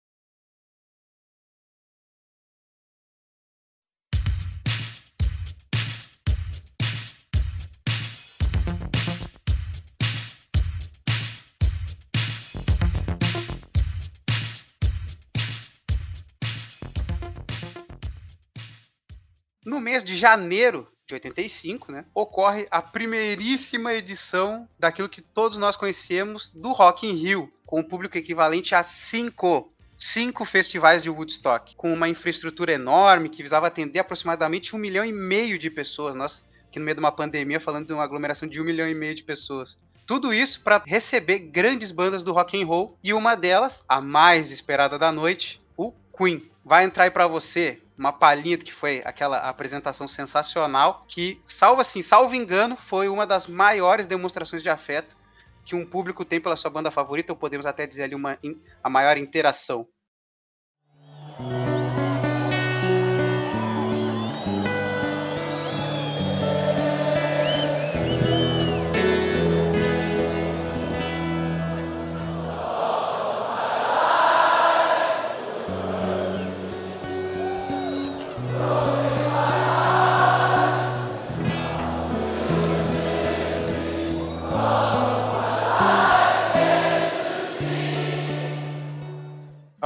No 19.65 19.81
mês 19.81 20.03
de 20.03 20.15
janeiro 20.15 20.87
de 21.07 21.15
85, 21.15 21.91
né, 21.91 22.05
ocorre 22.13 22.67
a 22.69 22.83
primeiríssima 22.83 23.95
edição 23.95 24.69
daquilo 24.77 25.09
que 25.09 25.21
todos 25.21 25.57
nós 25.57 25.75
conhecemos 25.75 26.51
do 26.51 26.71
Rock 26.71 27.07
in 27.07 27.13
Rio, 27.13 27.51
com 27.65 27.79
um 27.79 27.83
público 27.83 28.15
equivalente 28.15 28.75
a 28.75 28.83
cinco 28.83 29.67
cinco 29.97 30.45
festivais 30.45 31.01
de 31.01 31.09
Woodstock, 31.09 31.75
com 31.75 31.91
uma 31.91 32.07
infraestrutura 32.07 32.73
enorme 32.73 33.29
que 33.29 33.41
visava 33.41 33.65
atender 33.65 33.99
aproximadamente 33.99 34.75
um 34.75 34.79
milhão 34.79 35.03
e 35.03 35.11
meio 35.11 35.57
de 35.57 35.71
pessoas. 35.71 36.13
Nós, 36.13 36.45
aqui 36.67 36.77
no 36.77 36.85
meio 36.85 36.95
de 36.95 36.99
uma 36.99 37.11
pandemia, 37.11 37.59
falando 37.59 37.87
de 37.87 37.93
uma 37.93 38.03
aglomeração 38.03 38.47
de 38.47 38.61
um 38.61 38.65
milhão 38.65 38.87
e 38.87 38.93
meio 38.93 39.15
de 39.15 39.23
pessoas. 39.23 39.79
Tudo 40.05 40.31
isso 40.31 40.61
para 40.61 40.83
receber 40.85 41.39
grandes 41.39 41.91
bandas 41.91 42.21
do 42.21 42.33
rock 42.33 42.61
and 42.61 42.67
roll 42.67 42.97
e 43.03 43.13
uma 43.13 43.35
delas, 43.35 43.83
a 43.89 43.99
mais 43.99 44.51
esperada 44.51 44.99
da 44.99 45.11
noite, 45.11 45.59
o 45.75 45.91
Queen. 46.15 46.51
Vai 46.67 46.83
entrar 46.83 47.03
aí 47.03 47.11
para 47.11 47.27
você 47.27 47.79
uma 47.95 48.11
palhinha 48.11 48.57
que 48.57 48.73
foi 48.73 49.03
aquela 49.05 49.37
apresentação 49.37 50.07
sensacional, 50.07 51.01
que, 51.07 51.39
salvo 51.45 51.79
assim, 51.79 52.01
salvo 52.01 52.33
engano, 52.33 52.75
foi 52.75 53.07
uma 53.07 53.27
das 53.27 53.45
maiores 53.45 54.07
demonstrações 54.07 54.63
de 54.63 54.69
afeto 54.69 55.15
que 55.63 55.75
um 55.75 55.85
público 55.85 56.25
tem 56.25 56.41
pela 56.41 56.55
sua 56.55 56.71
banda 56.71 56.89
favorita, 56.89 57.31
ou 57.31 57.37
podemos 57.37 57.67
até 57.67 57.85
dizer 57.85 58.03
ali 58.03 58.15
uma, 58.15 58.39
a 58.83 58.89
maior 58.89 59.15
interação. 59.15 59.87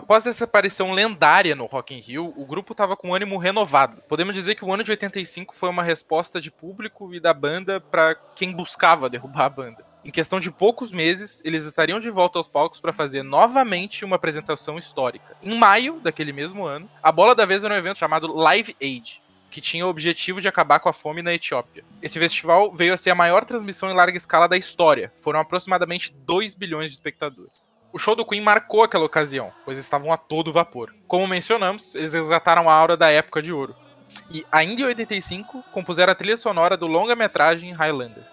Após 0.10 0.26
essa 0.26 0.46
aparição 0.46 0.92
lendária 0.92 1.56
no 1.56 1.68
Rock 1.68 1.94
in 1.94 2.00
Rio, 2.00 2.34
o 2.36 2.44
grupo 2.44 2.74
estava 2.74 2.98
com 2.98 3.14
ânimo 3.14 3.38
renovado. 3.38 4.02
Podemos 4.08 4.34
dizer 4.34 4.56
que 4.56 4.66
o 4.66 4.74
ano 4.74 4.84
de 4.84 4.90
85 4.90 5.54
foi 5.54 5.70
uma 5.70 5.84
resposta 5.84 6.42
de 6.42 6.50
público 6.50 7.14
e 7.14 7.20
da 7.20 7.32
banda 7.32 7.80
para 7.80 8.16
quem 8.36 8.52
buscava 8.52 9.08
derrubar 9.08 9.46
a 9.46 9.50
banda. 9.50 9.86
Em 10.04 10.10
questão 10.10 10.40
de 10.40 10.50
poucos 10.50 10.92
meses, 10.92 11.40
eles 11.46 11.64
estariam 11.64 12.00
de 12.00 12.10
volta 12.10 12.40
aos 12.40 12.48
palcos 12.48 12.82
para 12.82 12.92
fazer 12.92 13.22
novamente 13.22 14.04
uma 14.04 14.16
apresentação 14.16 14.80
histórica. 14.80 15.38
Em 15.44 15.56
maio 15.56 16.00
daquele 16.00 16.34
mesmo 16.34 16.66
ano, 16.66 16.90
a 17.04 17.12
bola 17.12 17.36
da 17.36 17.46
vez 17.46 17.64
era 17.64 17.76
um 17.76 17.78
evento 17.78 18.00
chamado 18.00 18.34
Live 18.34 18.76
Aid, 18.82 19.22
que 19.52 19.62
tinha 19.62 19.86
o 19.86 19.90
objetivo 19.90 20.42
de 20.42 20.48
acabar 20.48 20.80
com 20.80 20.90
a 20.90 20.94
fome 20.94 21.22
na 21.22 21.36
Etiópia. 21.36 21.86
Esse 22.02 22.18
festival 22.18 22.74
veio 22.74 22.96
a 22.96 22.98
ser 22.98 23.12
a 23.12 23.16
maior 23.16 23.46
transmissão 23.46 23.92
em 23.92 23.96
larga 23.96 24.18
escala 24.18 24.50
da 24.50 24.58
história. 24.58 25.14
Foram 25.22 25.40
aproximadamente 25.40 26.12
2 26.26 26.56
bilhões 26.56 26.90
de 26.90 26.96
espectadores. 26.96 27.69
O 27.92 27.98
show 27.98 28.16
do 28.16 28.26
Queen 28.26 28.42
marcou 28.42 28.84
aquela 28.84 29.06
ocasião, 29.06 29.52
pois 29.66 29.78
estavam 29.78 30.14
a 30.14 30.18
todo 30.18 30.54
vapor. 30.54 30.94
Como 31.08 31.26
mencionamos, 31.26 31.96
eles 31.96 32.14
resgataram 32.14 32.70
a 32.70 32.74
aura 32.74 32.96
da 32.96 33.10
época 33.10 33.42
de 33.42 33.52
ouro. 33.52 33.76
E, 34.30 34.46
ainda 34.52 34.82
em 34.82 34.86
85, 34.86 35.64
compuseram 35.72 36.12
a 36.12 36.16
trilha 36.16 36.38
sonora 36.38 36.78
do 36.78 36.86
longa-metragem 36.86 37.74
Highlander. 37.74 38.24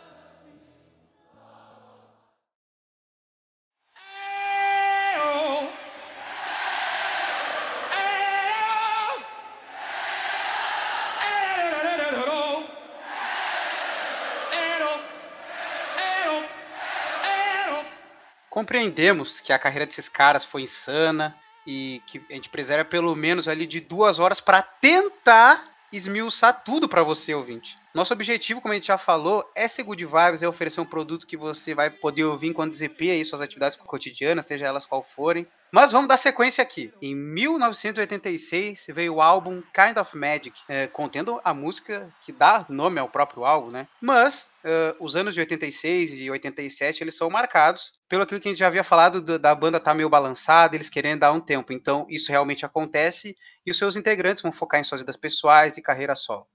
Compreendemos 18.57 19.39
que 19.39 19.53
a 19.53 19.59
carreira 19.59 19.85
desses 19.85 20.09
caras 20.09 20.43
foi 20.43 20.63
insana 20.63 21.39
e 21.67 22.03
que 22.07 22.25
a 22.31 22.35
gente 22.37 22.49
preserva 22.49 22.87
pelo 22.87 23.15
menos 23.15 23.49
ali 23.49 23.67
de 23.67 23.81
duas 23.81 24.19
horas 24.19 24.41
para 24.41 24.63
tentar 24.63 25.63
esmiuçar 25.93 26.65
tudo 26.65 26.89
para 26.89 27.03
você, 27.03 27.35
ouvinte. 27.35 27.77
Nosso 27.97 28.12
objetivo, 28.12 28.61
como 28.61 28.73
a 28.73 28.75
gente 28.75 28.88
já 28.88 28.99
falou, 28.99 29.50
é 29.55 29.67
ser 29.67 29.83
good 29.83 30.05
vibes, 30.05 30.43
é 30.43 30.47
oferecer 30.47 30.83
um 30.83 30.85
produto 30.85 31.26
que 31.26 31.35
você 31.35 31.75
vai 31.75 31.88
poder 31.88 32.25
ouvir 32.25 32.49
enquanto 32.49 32.71
desempenha 32.71 33.15
aí 33.15 33.25
suas 33.25 33.41
atividades 33.41 33.75
cotidianas, 33.75 34.45
seja 34.45 34.67
elas 34.67 34.85
qual 34.85 35.03
forem. 35.03 35.47
Mas 35.73 35.93
vamos 35.93 36.07
dar 36.07 36.19
sequência 36.19 36.61
aqui. 36.61 36.93
Em 37.00 37.15
1986 37.15 38.88
veio 38.91 39.15
o 39.15 39.23
álbum 39.23 39.62
Kind 39.73 39.97
of 39.97 40.15
Magic, 40.15 40.61
é, 40.69 40.87
contendo 40.87 41.41
a 41.43 41.55
música 41.55 42.15
que 42.21 42.33
dá 42.33 42.67
nome 42.69 43.00
ao 43.00 43.09
próprio 43.09 43.47
álbum, 43.47 43.71
né? 43.71 43.88
Mas 43.99 44.50
uh, 44.62 45.03
os 45.03 45.17
anos 45.17 45.33
de 45.33 45.41
86 45.41 46.21
e 46.21 46.31
87 46.31 47.03
eles 47.03 47.17
são 47.17 47.31
marcados 47.31 47.95
pelo 48.11 48.25
aquilo 48.25 48.41
que 48.41 48.49
a 48.49 48.50
gente 48.50 48.59
já 48.59 48.67
havia 48.67 48.85
falado 48.85 49.23
do, 49.23 49.38
da 49.38 49.55
banda 49.55 49.81
tá 49.81 49.95
meio 49.95 50.11
balançada, 50.11 50.76
eles 50.76 50.91
querendo 50.91 51.21
dar 51.21 51.33
um 51.33 51.41
tempo. 51.41 51.73
Então 51.73 52.07
isso 52.11 52.31
realmente 52.31 52.67
acontece 52.67 53.35
e 53.65 53.71
os 53.71 53.79
seus 53.79 53.97
integrantes 53.97 54.43
vão 54.43 54.53
focar 54.53 54.79
em 54.79 54.85
suas 54.85 55.00
vidas 55.00 55.17
pessoais 55.17 55.79
e 55.79 55.83
carreira 55.83 56.15
solo. 56.15 56.47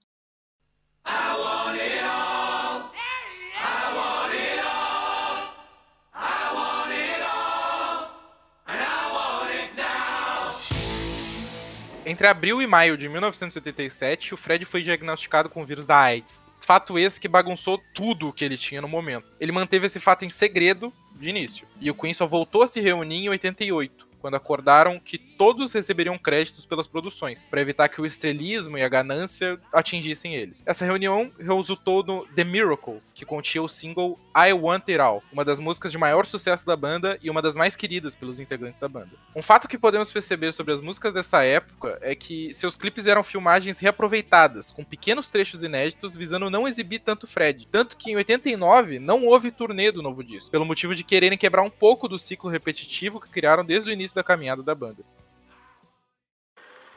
Entre 12.04 12.26
abril 12.26 12.60
e 12.60 12.66
maio 12.66 12.96
de 12.96 13.08
1987, 13.08 14.34
o 14.34 14.36
Fred 14.36 14.64
foi 14.64 14.82
diagnosticado 14.82 15.48
com 15.48 15.62
o 15.62 15.64
vírus 15.64 15.86
da 15.86 15.96
AIDS. 15.96 16.50
Fato 16.60 16.98
esse 16.98 17.18
que 17.18 17.26
bagunçou 17.26 17.80
tudo 17.94 18.28
o 18.28 18.32
que 18.32 18.44
ele 18.44 18.58
tinha 18.58 18.82
no 18.82 18.86
momento. 18.86 19.26
Ele 19.40 19.50
manteve 19.50 19.86
esse 19.86 19.98
fato 19.98 20.24
em 20.24 20.30
segredo 20.30 20.92
de 21.14 21.30
início, 21.30 21.66
e 21.80 21.90
o 21.90 21.94
Queen 21.94 22.12
só 22.12 22.26
voltou 22.26 22.62
a 22.62 22.68
se 22.68 22.80
reunir 22.80 23.24
em 23.24 23.28
88, 23.28 24.08
quando 24.20 24.34
acordaram 24.34 25.00
que 25.00 25.16
todos 25.36 25.72
receberiam 25.72 26.18
créditos 26.18 26.66
pelas 26.66 26.86
produções, 26.86 27.46
para 27.46 27.60
evitar 27.60 27.88
que 27.88 28.00
o 28.00 28.06
estrelismo 28.06 28.78
e 28.78 28.82
a 28.82 28.88
ganância 28.88 29.58
atingissem 29.72 30.34
eles. 30.34 30.62
Essa 30.66 30.84
reunião 30.84 31.30
resultou 31.38 32.02
no 32.02 32.26
The 32.28 32.44
Miracle, 32.44 32.98
que 33.14 33.24
continha 33.24 33.62
o 33.62 33.68
single 33.68 34.18
I 34.36 34.52
Want 34.52 34.88
It 34.88 35.00
All, 35.00 35.22
uma 35.32 35.44
das 35.44 35.60
músicas 35.60 35.92
de 35.92 35.98
maior 35.98 36.24
sucesso 36.24 36.66
da 36.66 36.76
banda 36.76 37.18
e 37.22 37.30
uma 37.30 37.42
das 37.42 37.56
mais 37.56 37.76
queridas 37.76 38.14
pelos 38.14 38.38
integrantes 38.38 38.80
da 38.80 38.88
banda. 38.88 39.10
Um 39.34 39.42
fato 39.42 39.68
que 39.68 39.78
podemos 39.78 40.10
perceber 40.10 40.52
sobre 40.52 40.74
as 40.74 40.80
músicas 40.80 41.12
dessa 41.12 41.42
época 41.42 41.98
é 42.00 42.14
que 42.14 42.52
seus 42.54 42.76
clipes 42.76 43.06
eram 43.06 43.24
filmagens 43.24 43.78
reaproveitadas, 43.78 44.70
com 44.70 44.84
pequenos 44.84 45.30
trechos 45.30 45.62
inéditos 45.62 46.14
visando 46.14 46.50
não 46.50 46.66
exibir 46.68 47.00
tanto 47.00 47.26
Fred. 47.26 47.66
Tanto 47.66 47.96
que 47.96 48.10
em 48.10 48.16
89 48.16 48.98
não 48.98 49.26
houve 49.26 49.50
turnê 49.50 49.90
do 49.90 50.02
novo 50.02 50.22
disco, 50.22 50.50
pelo 50.50 50.64
motivo 50.64 50.94
de 50.94 51.04
quererem 51.04 51.38
quebrar 51.38 51.62
um 51.62 51.70
pouco 51.70 52.08
do 52.08 52.18
ciclo 52.18 52.50
repetitivo 52.50 53.20
que 53.20 53.30
criaram 53.30 53.64
desde 53.64 53.90
o 53.90 53.92
início 53.92 54.14
da 54.14 54.22
caminhada 54.22 54.62
da 54.62 54.74
banda. 54.74 55.02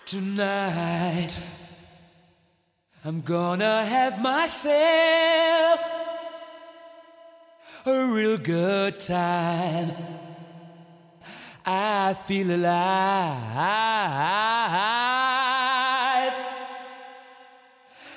Tonight, 0.06 1.36
I'm 3.04 3.22
gonna 3.22 3.84
have 3.84 4.22
myself 4.22 5.82
a 7.88 8.06
real 8.14 8.38
good 8.38 9.00
time. 9.00 9.96
I 11.66 12.14
feel 12.28 12.52
alive. 12.52 12.76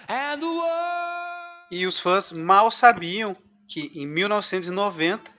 And 0.08 0.42
the 0.42 0.46
world... 0.46 1.68
E 1.70 1.86
os 1.86 1.98
fãs 1.98 2.30
mal 2.30 2.70
sabiam 2.70 3.34
que 3.66 3.90
em 3.94 4.06
1990 4.06 5.30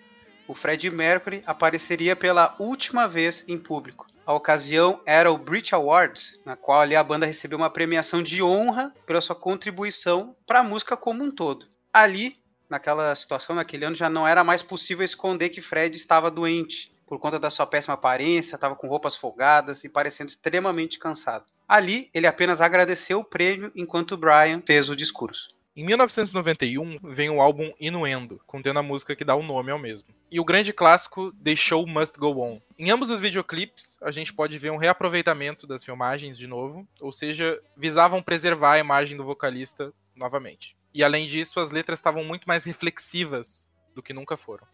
o 0.48 0.56
Fred 0.56 0.90
Mercury 0.90 1.44
apareceria 1.46 2.16
pela 2.16 2.56
última 2.58 3.08
vez 3.08 3.48
em 3.48 3.60
público. 3.60 4.09
A 4.30 4.34
ocasião 4.36 5.02
era 5.08 5.32
o 5.32 5.38
Brit 5.40 5.74
Awards, 5.74 6.40
na 6.46 6.56
qual 6.56 6.82
ali 6.82 6.96
a 6.96 7.04
banda 7.04 7.26
recebeu 7.26 7.58
uma 7.58 7.68
premiação 7.68 8.22
de 8.22 8.44
honra 8.44 8.94
pela 9.04 9.22
sua 9.22 9.36
contribuição 9.36 10.36
para 10.46 10.60
a 10.60 10.64
música 10.64 10.96
como 10.96 11.24
um 11.24 11.32
todo. 11.32 11.66
Ali, 11.92 12.38
naquela 12.70 13.16
situação, 13.16 13.56
naquele 13.56 13.86
ano, 13.86 13.96
já 13.96 14.08
não 14.08 14.28
era 14.28 14.44
mais 14.44 14.62
possível 14.62 15.04
esconder 15.04 15.50
que 15.50 15.62
Fred 15.62 15.98
estava 15.98 16.30
doente, 16.30 16.94
por 17.08 17.18
conta 17.18 17.40
da 17.40 17.50
sua 17.50 17.66
péssima 17.66 17.96
aparência, 17.96 18.54
estava 18.54 18.76
com 18.76 18.88
roupas 18.88 19.16
folgadas 19.16 19.84
e 19.84 19.90
parecendo 19.90 20.30
extremamente 20.30 21.00
cansado. 21.00 21.46
Ali, 21.68 22.08
ele 22.14 22.28
apenas 22.28 22.62
agradeceu 22.62 23.22
o 23.22 23.26
prêmio 23.26 23.72
enquanto 23.76 24.16
Brian 24.16 24.62
fez 24.64 24.90
o 24.90 24.96
discurso. 24.96 25.50
Em 25.76 25.86
1991 25.86 26.98
vem 27.04 27.30
o 27.30 27.40
álbum 27.40 27.72
Inuendo, 27.80 28.42
contendo 28.46 28.80
a 28.80 28.84
música 28.84 29.16
que 29.16 29.24
dá 29.24 29.36
o 29.36 29.44
nome 29.44 29.72
ao 29.72 29.78
mesmo. 29.78 30.10
E 30.30 30.40
o 30.40 30.44
grande 30.44 30.74
clássico 30.74 31.32
The 31.44 31.56
Show 31.56 31.86
Must 31.86 32.18
Go 32.18 32.40
On. 32.42 32.60
Em 32.78 32.90
ambos 32.90 33.10
os 33.10 33.20
videoclipes, 33.20 33.98
a 34.02 34.12
gente 34.12 34.34
pode 34.34 34.58
ver 34.58 34.72
um 34.72 34.78
reaproveitamento 34.78 35.68
das 35.68 35.84
filmagens 35.84 36.38
de 36.38 36.48
novo, 36.48 36.88
ou 37.00 37.12
seja, 37.12 37.62
visavam 37.78 38.22
preservar 38.22 38.74
a 38.74 38.80
imagem 38.80 39.16
do 39.16 39.24
vocalista 39.24 39.94
novamente. 40.16 40.76
E 40.94 41.04
além 41.04 41.28
disso, 41.28 41.60
as 41.60 41.72
letras 41.72 42.00
estavam 42.00 42.24
muito 42.24 42.46
mais 42.46 42.64
reflexivas 42.64 43.70
do 43.94 44.02
que 44.02 44.12
nunca 44.12 44.36
foram. 44.36 44.68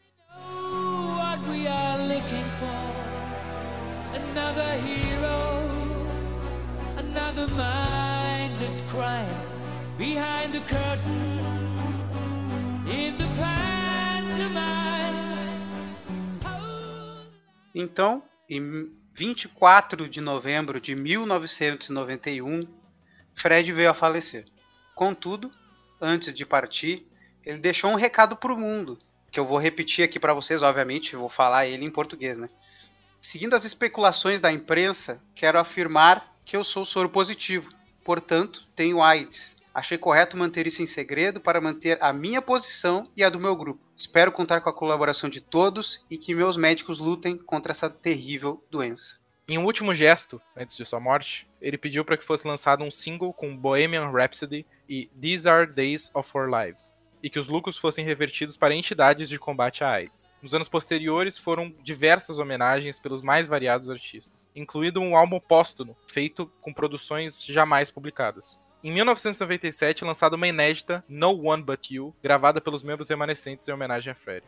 Another 6.98 7.48
mindless 7.50 8.82
crime 8.90 9.55
behind 9.98 10.52
the 10.52 10.60
curtain 10.62 11.40
in 12.88 13.18
the 13.18 13.26
Então, 17.78 18.24
em 18.50 18.90
24 19.14 20.08
de 20.08 20.22
novembro 20.22 20.80
de 20.80 20.96
1991, 20.96 22.66
Fred 23.34 23.70
veio 23.74 23.90
a 23.90 23.94
falecer. 23.94 24.46
Contudo, 24.96 25.52
antes 26.00 26.34
de 26.34 26.46
partir, 26.46 27.06
ele 27.46 27.58
deixou 27.58 27.92
um 27.92 27.96
recado 27.96 28.38
para 28.38 28.54
o 28.54 28.58
mundo, 28.58 28.98
que 29.30 29.38
eu 29.38 29.46
vou 29.46 29.58
repetir 29.58 30.06
aqui 30.06 30.18
para 30.18 30.34
vocês, 30.34 30.64
obviamente, 30.64 31.18
vou 31.18 31.28
falar 31.28 31.68
ele 31.68 31.84
em 31.84 31.92
português, 31.92 32.38
né? 32.38 32.48
Seguindo 33.20 33.56
as 33.56 33.66
especulações 33.66 34.40
da 34.40 34.54
imprensa, 34.54 35.22
quero 35.36 35.60
afirmar 35.60 36.34
que 36.46 36.56
eu 36.56 36.64
sou 36.64 36.86
soro 36.86 37.10
positivo, 37.10 37.70
portanto, 38.06 38.66
tenho 38.74 39.04
AIDS. 39.04 39.54
Achei 39.76 39.98
correto 39.98 40.38
manter 40.38 40.66
isso 40.66 40.82
em 40.82 40.86
segredo 40.86 41.42
para 41.42 41.60
manter 41.60 42.02
a 42.02 42.14
minha 42.14 42.42
posição 42.42 43.12
e 43.14 43.22
a 43.22 43.30
do 43.30 43.38
meu 43.38 43.54
grupo. 43.58 43.86
Espero 43.94 44.32
contar 44.32 44.62
com 44.62 44.70
a 44.70 44.74
colaboração 44.74 45.30
de 45.30 45.42
todos 45.42 46.06
e 46.10 46.18
que 46.18 46.34
meus 46.34 46.56
médicos 46.56 46.98
lutem 46.98 47.38
contra 47.38 47.74
essa 47.74 47.90
terrível 47.90 48.64
doença. 48.72 49.20
Em 49.50 49.58
um 49.58 49.66
último 49.66 49.94
gesto, 49.94 50.42
antes 50.56 50.78
de 50.78 50.86
sua 50.86 51.02
morte, 51.02 51.46
ele 51.62 51.78
pediu 51.78 52.06
para 52.06 52.16
que 52.16 52.24
fosse 52.24 52.48
lançado 52.48 52.86
um 52.86 52.90
single 52.90 53.34
com 53.34 53.56
Bohemian 53.56 54.10
Rhapsody 54.12 54.66
e 54.88 55.10
These 55.20 55.50
Are 55.50 55.70
Days 55.70 56.10
of 56.14 56.32
Our 56.34 56.50
Lives, 56.50 56.96
e 57.22 57.30
que 57.30 57.38
os 57.38 57.50
lucros 57.50 57.78
fossem 57.78 58.06
revertidos 58.06 58.56
para 58.56 58.74
entidades 58.74 59.28
de 59.28 59.38
combate 59.38 59.84
à 59.84 59.92
AIDS. 59.92 60.32
Nos 60.42 60.54
anos 60.54 60.70
posteriores 60.70 61.38
foram 61.38 61.76
diversas 61.84 62.40
homenagens 62.40 62.98
pelos 62.98 63.22
mais 63.22 63.46
variados 63.46 63.90
artistas, 63.90 64.50
incluindo 64.56 65.02
um 65.02 65.18
álbum 65.18 65.40
póstumo 65.40 65.98
feito 66.10 66.50
com 66.62 66.74
produções 66.74 67.44
jamais 67.44 67.92
publicadas. 67.92 68.58
Em 68.84 68.92
1997, 68.92 70.06
lançada 70.06 70.36
uma 70.36 70.48
inédita, 70.48 71.04
No 71.08 71.48
One 71.48 71.64
But 71.64 71.90
You, 71.90 72.16
gravada 72.22 72.62
pelos 72.62 72.84
membros 72.84 73.10
remanescentes 73.10 73.68
em 73.68 73.72
homenagem 73.72 74.12
a 74.12 74.16
Fred. 74.16 74.46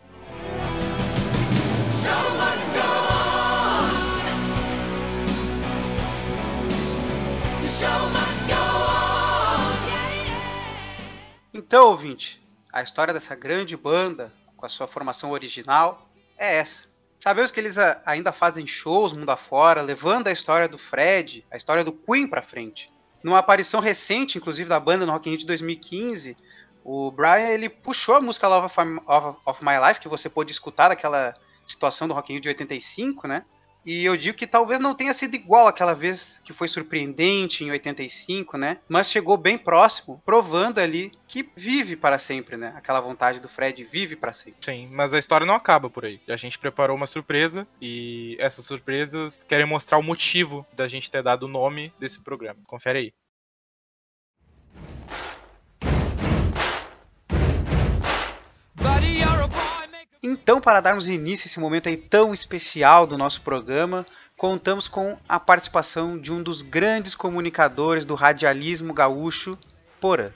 Então, 11.54 11.88
ouvinte, 11.88 12.42
a 12.72 12.84
história 12.84 13.14
dessa 13.14 13.36
grande 13.36 13.76
banda, 13.76 14.32
com 14.56 14.66
a 14.66 14.70
sua 14.70 14.88
formação 14.88 15.32
original, 15.32 16.08
é 16.38 16.58
essa. 16.58 16.86
Sabemos 17.18 17.50
que 17.50 17.60
eles 17.60 17.78
ainda 18.06 18.32
fazem 18.32 18.68
shows 18.68 19.12
mundo 19.12 19.32
afora, 19.32 19.82
levando 19.82 20.28
a 20.28 20.32
história 20.32 20.68
do 20.68 20.78
Fred, 20.78 21.44
a 21.50 21.58
história 21.58 21.84
do 21.84 21.92
Queen 21.92 22.28
para 22.28 22.44
frente. 22.44 22.94
Numa 23.24 23.40
aparição 23.40 23.80
recente, 23.80 24.38
inclusive, 24.38 24.70
da 24.70 24.80
banda 24.80 25.06
no 25.06 25.12
Rock 25.12 25.28
in 25.28 25.32
Rio 25.32 25.40
de 25.40 25.46
2015, 25.46 26.38
o 26.84 27.12
Brian 27.12 27.50
ele 27.50 27.70
puxou 27.70 28.16
a 28.16 28.22
música 28.22 28.48
Love 28.48 28.68
of, 29.06 29.38
of 29.46 29.66
My 29.66 29.78
Life, 29.88 30.00
que 30.00 30.08
você 30.08 30.30
pôde 30.30 30.52
escutar 30.52 30.90
daquela 30.90 31.34
situação 31.66 32.08
do 32.08 32.14
Rock 32.14 32.32
in 32.32 32.36
Rio 32.36 32.42
de 32.42 32.50
85, 32.50 33.28
né? 33.28 33.44
E 33.88 34.04
eu 34.04 34.18
digo 34.18 34.38
que 34.38 34.46
talvez 34.46 34.82
não 34.82 34.94
tenha 34.94 35.14
sido 35.14 35.34
igual 35.34 35.66
aquela 35.66 35.94
vez 35.94 36.42
que 36.44 36.52
foi 36.52 36.68
surpreendente 36.68 37.64
em 37.64 37.72
85, 37.72 38.58
né? 38.58 38.80
Mas 38.90 39.10
chegou 39.10 39.38
bem 39.38 39.58
próximo, 39.58 40.22
provando 40.26 40.80
ali 40.80 41.14
que 41.26 41.50
vive 41.56 41.96
para 41.96 42.20
sempre, 42.20 42.58
né? 42.58 42.74
Aquela 42.76 43.00
vontade 43.00 43.40
do 43.40 43.48
Fred 43.48 43.82
vive 43.86 44.18
para 44.18 44.34
sempre. 44.34 44.60
Sim, 44.60 44.90
mas 44.92 45.14
a 45.14 45.20
história 45.20 45.48
não 45.48 45.54
acaba 45.54 45.90
por 45.90 46.04
aí. 46.04 46.20
A 46.28 46.36
gente 46.36 46.60
preparou 46.60 46.98
uma 46.98 47.08
surpresa 47.08 47.66
e 47.82 48.36
essas 48.42 48.66
surpresas 48.66 49.46
querem 49.46 49.66
mostrar 49.66 49.98
o 49.98 50.04
motivo 50.04 50.68
da 50.74 50.90
gente 50.90 51.10
ter 51.10 51.24
dado 51.24 51.44
o 51.44 51.48
nome 51.48 51.94
desse 51.98 52.20
programa. 52.20 52.60
Confere 52.68 53.00
aí. 53.00 53.14
Então, 60.22 60.60
para 60.60 60.82
darmos 60.82 61.08
início 61.08 61.46
a 61.46 61.48
esse 61.48 61.60
momento 61.60 61.88
aí 61.88 61.98
tão 61.98 62.34
especial 62.34 63.06
do 63.06 63.18
nosso 63.18 63.42
programa, 63.42 64.06
contamos 64.36 64.88
com 64.88 65.18
a 65.28 65.40
participação 65.40 66.18
de 66.18 66.32
um 66.34 66.42
dos 66.42 66.62
grandes 66.62 67.16
comunicadores 67.16 68.06
do 68.06 68.16
radialismo 68.16 68.94
gaúcho, 68.94 69.58
Porã. 70.00 70.32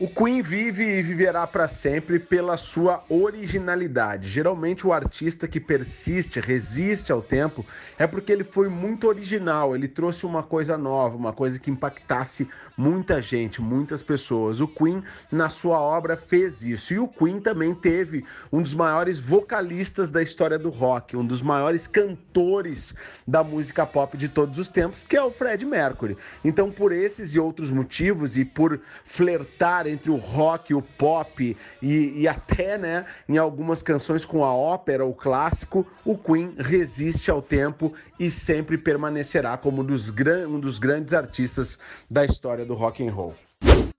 O 0.00 0.06
Queen 0.06 0.40
vive 0.42 0.84
e 0.84 1.02
viverá 1.02 1.44
para 1.44 1.66
sempre 1.66 2.20
pela 2.20 2.56
sua 2.56 3.02
originalidade. 3.08 4.28
Geralmente 4.28 4.86
o 4.86 4.92
artista 4.92 5.48
que 5.48 5.58
persiste, 5.58 6.38
resiste 6.38 7.10
ao 7.10 7.20
tempo, 7.20 7.66
é 7.98 8.06
porque 8.06 8.30
ele 8.30 8.44
foi 8.44 8.68
muito 8.68 9.08
original, 9.08 9.74
ele 9.74 9.88
trouxe 9.88 10.24
uma 10.24 10.40
coisa 10.40 10.78
nova, 10.78 11.16
uma 11.16 11.32
coisa 11.32 11.58
que 11.58 11.68
impactasse 11.68 12.46
muita 12.76 13.20
gente, 13.20 13.60
muitas 13.60 14.00
pessoas. 14.00 14.60
O 14.60 14.68
Queen 14.68 15.02
na 15.32 15.50
sua 15.50 15.80
obra 15.80 16.16
fez 16.16 16.62
isso. 16.62 16.94
E 16.94 17.00
o 17.00 17.08
Queen 17.08 17.40
também 17.40 17.74
teve 17.74 18.24
um 18.52 18.62
dos 18.62 18.74
maiores 18.74 19.18
vocalistas 19.18 20.12
da 20.12 20.22
história 20.22 20.60
do 20.60 20.70
rock, 20.70 21.16
um 21.16 21.26
dos 21.26 21.42
maiores 21.42 21.88
cantores 21.88 22.94
da 23.26 23.42
música 23.42 23.84
pop 23.84 24.16
de 24.16 24.28
todos 24.28 24.60
os 24.60 24.68
tempos, 24.68 25.02
que 25.02 25.16
é 25.16 25.22
o 25.24 25.32
Fred 25.32 25.66
Mercury. 25.66 26.16
Então, 26.44 26.70
por 26.70 26.92
esses 26.92 27.34
e 27.34 27.40
outros 27.40 27.72
motivos 27.72 28.36
e 28.36 28.44
por 28.44 28.80
flertar 29.04 29.87
entre 29.88 30.10
o 30.10 30.16
rock, 30.16 30.74
o 30.74 30.82
pop 30.82 31.56
e, 31.82 32.12
e 32.20 32.28
até, 32.28 32.76
né, 32.78 33.06
em 33.28 33.38
algumas 33.38 33.82
canções 33.82 34.24
com 34.24 34.44
a 34.44 34.54
ópera, 34.54 35.04
o 35.04 35.14
clássico, 35.14 35.86
o 36.04 36.16
Queen 36.16 36.54
resiste 36.58 37.30
ao 37.30 37.40
tempo 37.42 37.92
e 38.18 38.30
sempre 38.30 38.76
permanecerá 38.76 39.56
como 39.56 39.82
dos 39.82 40.12
um 40.48 40.60
dos 40.60 40.78
grandes 40.78 41.14
artistas 41.14 41.78
da 42.10 42.24
história 42.24 42.64
do 42.64 42.74
rock 42.74 43.06
and 43.06 43.12
roll. 43.12 43.34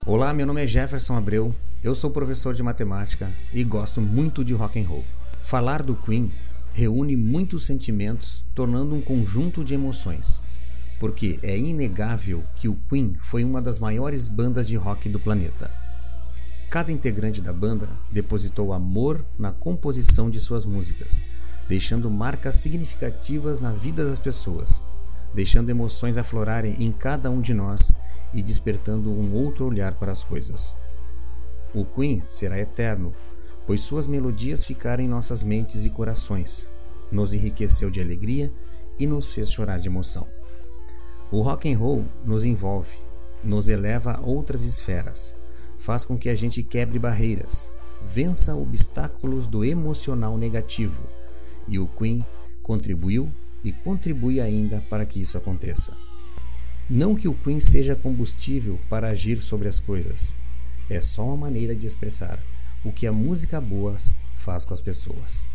Olá, 0.06 0.32
meu 0.32 0.46
nome 0.46 0.62
é 0.62 0.66
Jefferson 0.66 1.16
Abreu, 1.16 1.54
eu 1.82 1.94
sou 1.94 2.10
professor 2.10 2.54
de 2.54 2.62
matemática 2.62 3.30
e 3.52 3.62
gosto 3.64 4.00
muito 4.00 4.44
de 4.44 4.54
rock 4.54 4.80
and 4.80 4.86
roll. 4.86 5.04
Falar 5.42 5.82
do 5.82 5.94
Queen 5.94 6.32
reúne 6.72 7.16
muitos 7.16 7.66
sentimentos, 7.66 8.44
tornando 8.54 8.94
um 8.94 9.00
conjunto 9.00 9.64
de 9.64 9.74
emoções 9.74 10.44
porque 11.00 11.40
é 11.42 11.56
inegável 11.56 12.44
que 12.54 12.68
o 12.68 12.76
Queen 12.88 13.16
foi 13.18 13.42
uma 13.42 13.62
das 13.62 13.78
maiores 13.78 14.28
bandas 14.28 14.68
de 14.68 14.76
rock 14.76 15.08
do 15.08 15.18
planeta. 15.18 15.72
Cada 16.70 16.92
integrante 16.92 17.42
da 17.42 17.52
banda 17.52 17.88
depositou 18.12 18.72
amor 18.72 19.26
na 19.36 19.50
composição 19.50 20.30
de 20.30 20.38
suas 20.38 20.64
músicas, 20.64 21.20
deixando 21.66 22.08
marcas 22.08 22.54
significativas 22.54 23.58
na 23.58 23.72
vida 23.72 24.04
das 24.04 24.20
pessoas, 24.20 24.84
deixando 25.34 25.70
emoções 25.70 26.16
aflorarem 26.16 26.80
em 26.80 26.92
cada 26.92 27.28
um 27.28 27.40
de 27.40 27.52
nós 27.52 27.92
e 28.32 28.40
despertando 28.40 29.10
um 29.10 29.34
outro 29.34 29.66
olhar 29.66 29.94
para 29.96 30.12
as 30.12 30.22
coisas. 30.22 30.76
O 31.74 31.84
Queen 31.84 32.22
será 32.24 32.56
eterno, 32.56 33.12
pois 33.66 33.82
suas 33.82 34.06
melodias 34.06 34.64
ficaram 34.64 35.02
em 35.02 35.08
nossas 35.08 35.42
mentes 35.42 35.84
e 35.84 35.90
corações, 35.90 36.70
nos 37.10 37.34
enriqueceu 37.34 37.90
de 37.90 38.00
alegria 38.00 38.52
e 38.96 39.08
nos 39.08 39.34
fez 39.34 39.50
chorar 39.50 39.80
de 39.80 39.88
emoção. 39.88 40.28
O 41.32 41.42
rock 41.42 41.72
and 41.72 41.78
roll 41.78 42.04
nos 42.24 42.44
envolve, 42.44 42.96
nos 43.42 43.68
eleva 43.68 44.12
a 44.12 44.20
outras 44.20 44.62
esferas, 44.62 45.39
faz 45.80 46.04
com 46.04 46.16
que 46.16 46.28
a 46.28 46.34
gente 46.34 46.62
quebre 46.62 46.98
barreiras, 46.98 47.72
vença 48.04 48.54
obstáculos 48.54 49.46
do 49.46 49.64
emocional 49.64 50.36
negativo, 50.36 51.02
e 51.66 51.78
o 51.78 51.88
Queen 51.88 52.24
contribuiu 52.62 53.32
e 53.64 53.72
contribui 53.72 54.40
ainda 54.40 54.84
para 54.90 55.06
que 55.06 55.20
isso 55.20 55.38
aconteça. 55.38 55.96
Não 56.88 57.16
que 57.16 57.26
o 57.26 57.34
Queen 57.34 57.60
seja 57.60 57.96
combustível 57.96 58.78
para 58.90 59.08
agir 59.08 59.36
sobre 59.36 59.68
as 59.68 59.80
coisas, 59.80 60.36
é 60.90 61.00
só 61.00 61.24
uma 61.24 61.36
maneira 61.36 61.74
de 61.74 61.86
expressar 61.86 62.38
o 62.84 62.92
que 62.92 63.06
a 63.06 63.12
música 63.12 63.58
boa 63.58 63.96
faz 64.34 64.66
com 64.66 64.74
as 64.74 64.80
pessoas. 64.82 65.46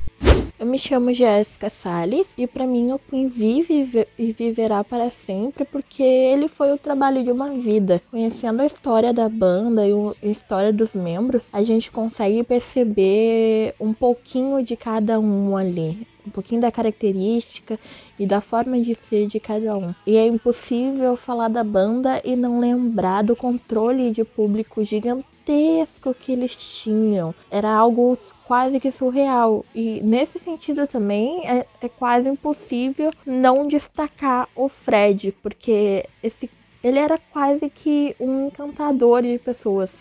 Eu 0.57 0.65
me 0.65 0.79
chamo 0.79 1.13
Jéssica 1.13 1.69
Salles 1.69 2.27
e 2.37 2.47
para 2.47 2.65
mim 2.65 2.91
o 2.91 2.97
Queen 2.97 3.27
vive 3.27 4.07
e 4.17 4.31
viverá 4.31 4.83
para 4.85 5.11
sempre 5.11 5.65
porque 5.65 6.01
ele 6.01 6.47
foi 6.47 6.71
o 6.71 6.77
trabalho 6.77 7.23
de 7.23 7.31
uma 7.31 7.49
vida. 7.51 8.01
Conhecendo 8.09 8.61
a 8.61 8.65
história 8.65 9.13
da 9.13 9.27
banda 9.27 9.85
e 9.85 9.91
a 9.91 10.27
história 10.27 10.71
dos 10.71 10.93
membros, 10.93 11.43
a 11.51 11.61
gente 11.61 11.91
consegue 11.91 12.41
perceber 12.43 13.75
um 13.79 13.93
pouquinho 13.93 14.63
de 14.63 14.77
cada 14.77 15.19
um 15.19 15.57
ali 15.57 16.07
um 16.25 16.31
pouquinho 16.31 16.61
da 16.61 16.71
característica 16.71 17.79
e 18.19 18.25
da 18.25 18.41
forma 18.41 18.79
de 18.79 18.95
ser 19.09 19.27
de 19.27 19.39
cada 19.39 19.77
um. 19.77 19.93
E 20.05 20.17
é 20.17 20.25
impossível 20.25 21.15
falar 21.15 21.49
da 21.49 21.63
banda 21.63 22.21
e 22.23 22.35
não 22.35 22.59
lembrar 22.59 23.23
do 23.23 23.35
controle 23.35 24.11
de 24.11 24.23
público 24.23 24.83
gigantesco 24.83 26.13
que 26.13 26.31
eles 26.31 26.55
tinham. 26.55 27.33
Era 27.51 27.75
algo 27.75 28.17
quase 28.47 28.79
que 28.79 28.91
surreal. 28.91 29.65
E 29.73 30.01
nesse 30.01 30.39
sentido 30.39 30.87
também 30.87 31.47
é, 31.47 31.65
é 31.81 31.89
quase 31.89 32.29
impossível 32.29 33.11
não 33.25 33.67
destacar 33.67 34.47
o 34.55 34.67
Fred, 34.67 35.31
porque 35.43 36.05
esse, 36.23 36.49
ele 36.83 36.99
era 36.99 37.17
quase 37.17 37.69
que 37.69 38.15
um 38.19 38.47
encantador 38.47 39.21
de 39.21 39.39
pessoas 39.39 39.91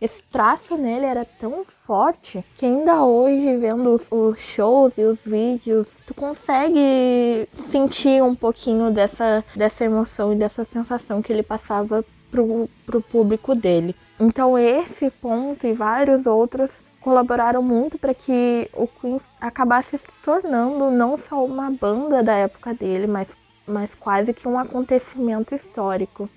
esse 0.00 0.22
traço 0.24 0.76
nele 0.76 1.06
era 1.06 1.24
tão 1.24 1.64
forte 1.64 2.44
que 2.54 2.66
ainda 2.66 3.04
hoje, 3.04 3.56
vendo 3.56 3.94
os, 3.94 4.06
os 4.10 4.38
shows 4.38 4.92
e 4.98 5.02
os 5.02 5.18
vídeos, 5.24 5.88
tu 6.06 6.12
consegue 6.12 7.48
sentir 7.68 8.22
um 8.22 8.34
pouquinho 8.34 8.90
dessa, 8.90 9.44
dessa 9.56 9.84
emoção 9.84 10.32
e 10.32 10.36
dessa 10.36 10.64
sensação 10.64 11.22
que 11.22 11.32
ele 11.32 11.42
passava 11.42 12.04
pro, 12.30 12.68
pro 12.84 13.00
público 13.00 13.54
dele. 13.54 13.94
Então 14.20 14.58
esse 14.58 15.10
ponto 15.10 15.66
e 15.66 15.72
vários 15.72 16.26
outros 16.26 16.70
colaboraram 17.04 17.62
muito 17.62 17.98
para 17.98 18.14
que 18.14 18.66
o 18.72 18.88
Queen 18.88 19.20
acabasse 19.38 19.98
se 19.98 20.12
tornando 20.24 20.90
não 20.90 21.18
só 21.18 21.44
uma 21.44 21.70
banda 21.70 22.22
da 22.22 22.32
época 22.32 22.72
dele, 22.72 23.06
mas, 23.06 23.28
mas 23.66 23.94
quase 23.94 24.32
que 24.32 24.48
um 24.48 24.58
acontecimento 24.58 25.54
histórico. 25.54 26.30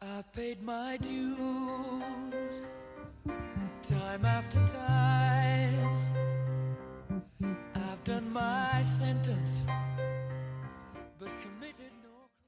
I've 0.00 0.24
paid 0.32 0.62
my 0.62 0.96
dues 0.98 2.62
time 3.82 4.24
after 4.24 4.60
time. 4.66 5.82
I've 7.74 8.04
done 8.04 8.30
my 8.30 8.84
sentence. 8.84 9.64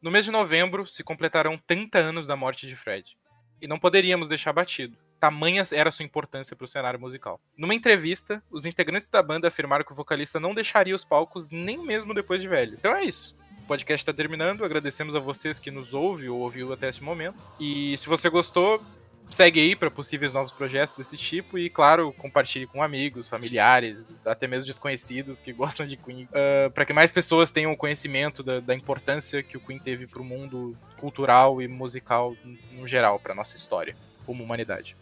No 0.00 0.12
mês 0.12 0.24
de 0.24 0.30
novembro 0.30 0.86
se 0.86 1.02
completarão 1.02 1.58
30 1.58 1.98
anos 1.98 2.28
da 2.28 2.36
morte 2.36 2.68
de 2.68 2.76
Fred. 2.76 3.18
E 3.60 3.66
não 3.66 3.78
poderíamos 3.78 4.28
deixar 4.28 4.52
batido. 4.52 4.96
Tamanha 5.18 5.64
era 5.72 5.90
sua 5.90 6.04
importância 6.04 6.54
para 6.54 6.64
o 6.64 6.68
cenário 6.68 7.00
musical. 7.00 7.40
Numa 7.56 7.74
entrevista, 7.74 8.42
os 8.50 8.64
integrantes 8.64 9.10
da 9.10 9.22
banda 9.22 9.48
afirmaram 9.48 9.84
que 9.84 9.92
o 9.92 9.96
vocalista 9.96 10.38
não 10.38 10.54
deixaria 10.54 10.94
os 10.94 11.04
palcos 11.04 11.50
nem 11.50 11.78
mesmo 11.84 12.14
depois 12.14 12.40
de 12.40 12.48
velho. 12.48 12.74
Então 12.74 12.94
é 12.94 13.04
isso 13.04 13.36
podcast 13.68 14.00
está 14.00 14.14
terminando. 14.14 14.64
Agradecemos 14.64 15.14
a 15.14 15.20
vocês 15.20 15.58
que 15.58 15.70
nos 15.70 15.92
ouve 15.92 16.28
ou 16.28 16.40
ouviu 16.40 16.72
até 16.72 16.88
esse 16.88 17.04
momento. 17.04 17.46
E 17.60 17.96
se 17.98 18.08
você 18.08 18.30
gostou, 18.30 18.82
segue 19.28 19.60
aí 19.60 19.76
para 19.76 19.90
possíveis 19.90 20.32
novos 20.32 20.52
projetos 20.52 20.94
desse 20.94 21.16
tipo 21.16 21.58
e, 21.58 21.68
claro, 21.70 22.12
compartilhe 22.12 22.66
com 22.66 22.82
amigos, 22.82 23.28
familiares, 23.28 24.16
até 24.24 24.46
mesmo 24.46 24.66
desconhecidos 24.66 25.38
que 25.40 25.52
gostam 25.54 25.86
de 25.86 25.96
Queen, 25.96 26.24
uh, 26.24 26.28
ah, 26.66 26.70
para 26.70 26.84
que 26.84 26.92
mais 26.92 27.12
pessoas 27.12 27.52
tenham 27.52 27.74
conhecimento 27.76 28.42
da, 28.42 28.60
da 28.60 28.74
importância 28.74 29.42
que 29.42 29.56
o 29.56 29.60
Queen 29.60 29.78
teve 29.78 30.06
para 30.06 30.22
o 30.22 30.24
mundo 30.24 30.76
cultural 30.96 31.62
e 31.62 31.68
musical 31.68 32.34
no 32.72 32.86
geral, 32.86 33.18
para 33.18 33.34
nossa 33.34 33.56
história 33.56 33.96
como 34.24 34.42
humanidade. 34.42 34.96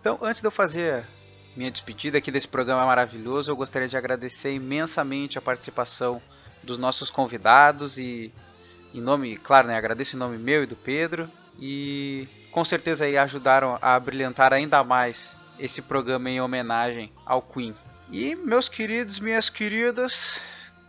Então, 0.00 0.18
antes 0.22 0.40
de 0.40 0.46
eu 0.46 0.52
fazer 0.52 1.06
minha 1.56 1.70
despedida 1.70 2.18
aqui 2.18 2.30
desse 2.30 2.48
programa 2.48 2.86
maravilhoso, 2.86 3.50
eu 3.50 3.56
gostaria 3.56 3.88
de 3.88 3.96
agradecer 3.96 4.52
imensamente 4.52 5.38
a 5.38 5.42
participação 5.42 6.22
dos 6.62 6.78
nossos 6.78 7.10
convidados 7.10 7.98
e 7.98 8.32
em 8.94 9.00
nome, 9.00 9.36
claro, 9.36 9.68
né, 9.68 9.76
agradeço 9.76 10.16
em 10.16 10.18
nome 10.18 10.38
meu 10.38 10.62
e 10.62 10.66
do 10.66 10.76
Pedro 10.76 11.30
e 11.58 12.28
com 12.50 12.64
certeza 12.64 13.04
aí 13.04 13.16
ajudaram 13.16 13.78
a 13.80 13.98
brilhantar 13.98 14.52
ainda 14.52 14.82
mais 14.84 15.36
esse 15.58 15.82
programa 15.82 16.30
em 16.30 16.40
homenagem 16.40 17.12
ao 17.26 17.42
Queen. 17.42 17.74
E 18.10 18.34
meus 18.36 18.68
queridos, 18.68 19.20
minhas 19.20 19.50
queridas, 19.50 20.40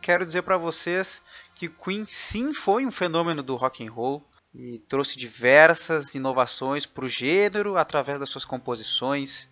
quero 0.01 0.25
dizer 0.25 0.43
para 0.43 0.57
vocês 0.57 1.21
que 1.55 1.67
Queen 1.67 2.05
sim 2.05 2.53
foi 2.53 2.85
um 2.85 2.91
fenômeno 2.91 3.43
do 3.43 3.55
rock 3.55 3.85
and 3.85 3.91
roll 3.91 4.23
e 4.53 4.79
trouxe 4.87 5.17
diversas 5.17 6.15
inovações 6.15 6.85
para 6.85 7.05
o 7.05 7.09
gênero 7.09 7.77
através 7.77 8.19
das 8.19 8.29
suas 8.29 8.45
composições, 8.45 9.47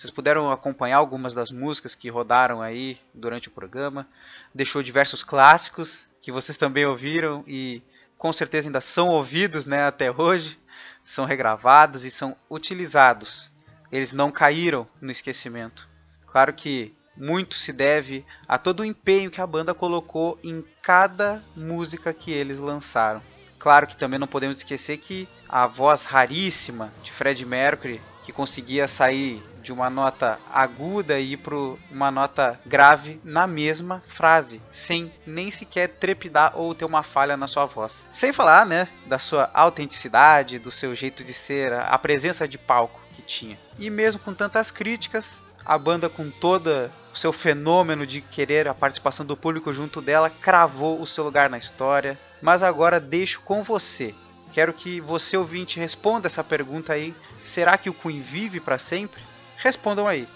vocês 0.00 0.10
puderam 0.10 0.50
acompanhar 0.50 0.96
algumas 0.96 1.34
das 1.34 1.50
músicas 1.50 1.94
que 1.94 2.08
rodaram 2.08 2.62
aí 2.62 2.98
durante 3.12 3.48
o 3.48 3.50
programa. 3.50 4.08
Deixou 4.54 4.82
diversos 4.82 5.22
clássicos 5.22 6.06
que 6.22 6.32
vocês 6.32 6.56
também 6.56 6.86
ouviram 6.86 7.44
e 7.46 7.82
com 8.20 8.34
certeza 8.34 8.68
ainda 8.68 8.82
são 8.82 9.08
ouvidos 9.08 9.64
né, 9.64 9.84
até 9.84 10.12
hoje. 10.12 10.60
São 11.02 11.24
regravados 11.24 12.04
e 12.04 12.10
são 12.10 12.36
utilizados. 12.50 13.50
Eles 13.90 14.12
não 14.12 14.30
caíram 14.30 14.86
no 15.00 15.10
esquecimento. 15.10 15.88
Claro 16.26 16.52
que 16.52 16.94
muito 17.16 17.54
se 17.54 17.72
deve 17.72 18.26
a 18.46 18.58
todo 18.58 18.80
o 18.80 18.84
empenho 18.84 19.30
que 19.30 19.40
a 19.40 19.46
banda 19.46 19.72
colocou 19.72 20.38
em 20.44 20.62
cada 20.82 21.42
música 21.56 22.12
que 22.12 22.30
eles 22.30 22.60
lançaram. 22.60 23.22
Claro 23.58 23.86
que 23.86 23.96
também 23.96 24.20
não 24.20 24.26
podemos 24.26 24.58
esquecer 24.58 24.98
que 24.98 25.26
a 25.48 25.66
voz 25.66 26.04
raríssima 26.04 26.92
de 27.02 27.12
Fred 27.12 27.44
Mercury, 27.46 28.02
que 28.30 28.32
conseguia 28.32 28.86
sair 28.86 29.42
de 29.60 29.72
uma 29.72 29.90
nota 29.90 30.38
aguda 30.52 31.18
e 31.18 31.32
ir 31.32 31.36
para 31.38 31.56
uma 31.90 32.10
nota 32.10 32.58
grave 32.64 33.20
na 33.24 33.46
mesma 33.46 34.00
frase, 34.06 34.62
sem 34.70 35.12
nem 35.26 35.50
sequer 35.50 35.88
trepidar 35.88 36.52
ou 36.54 36.72
ter 36.72 36.84
uma 36.84 37.02
falha 37.02 37.36
na 37.36 37.48
sua 37.48 37.66
voz. 37.66 38.06
Sem 38.08 38.32
falar, 38.32 38.64
né, 38.64 38.88
da 39.06 39.18
sua 39.18 39.50
autenticidade, 39.52 40.60
do 40.60 40.70
seu 40.70 40.94
jeito 40.94 41.24
de 41.24 41.34
ser, 41.34 41.72
a 41.72 41.98
presença 41.98 42.46
de 42.46 42.56
palco 42.56 43.00
que 43.12 43.20
tinha. 43.20 43.58
E 43.78 43.90
mesmo 43.90 44.20
com 44.20 44.32
tantas 44.32 44.70
críticas, 44.70 45.42
a 45.66 45.76
banda 45.76 46.08
com 46.08 46.30
toda 46.30 46.92
o 47.12 47.18
seu 47.18 47.32
fenômeno 47.32 48.06
de 48.06 48.20
querer 48.20 48.68
a 48.68 48.74
participação 48.74 49.26
do 49.26 49.36
público 49.36 49.72
junto 49.72 50.00
dela 50.00 50.30
cravou 50.30 51.02
o 51.02 51.06
seu 51.06 51.24
lugar 51.24 51.50
na 51.50 51.58
história. 51.58 52.18
Mas 52.40 52.62
agora 52.62 53.00
deixo 53.00 53.40
com 53.40 53.62
você. 53.62 54.14
Quero 54.52 54.72
que 54.72 55.00
você 55.00 55.36
ouvinte 55.36 55.78
responda 55.78 56.26
essa 56.26 56.42
pergunta 56.42 56.92
aí. 56.92 57.14
Será 57.42 57.78
que 57.78 57.88
o 57.88 57.94
Queen 57.94 58.20
vive 58.20 58.60
para 58.60 58.78
sempre? 58.78 59.22
Respondam 59.56 60.08
aí. 60.08 60.28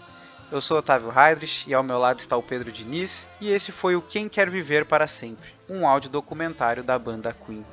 Eu 0.53 0.61
sou 0.61 0.79
Otávio 0.79 1.13
Heidrich 1.17 1.69
e 1.69 1.75
ao 1.75 1.83
meu 1.83 1.99
lado 1.99 2.21
está 2.21 2.37
o 2.37 2.43
Pedro 2.43 2.71
Diniz, 2.71 3.29
e 3.41 3.51
esse 3.51 3.73
foi 3.73 3.97
o 3.97 4.03
Quem 4.03 4.29
Quer 4.29 4.49
Viver 4.51 4.85
para 4.85 5.09
Sempre, 5.09 5.49
um 5.69 5.89
áudio 5.89 6.11
documentário 6.11 6.85
da 6.85 6.99
banda 6.99 7.35
Queen. 7.45 7.65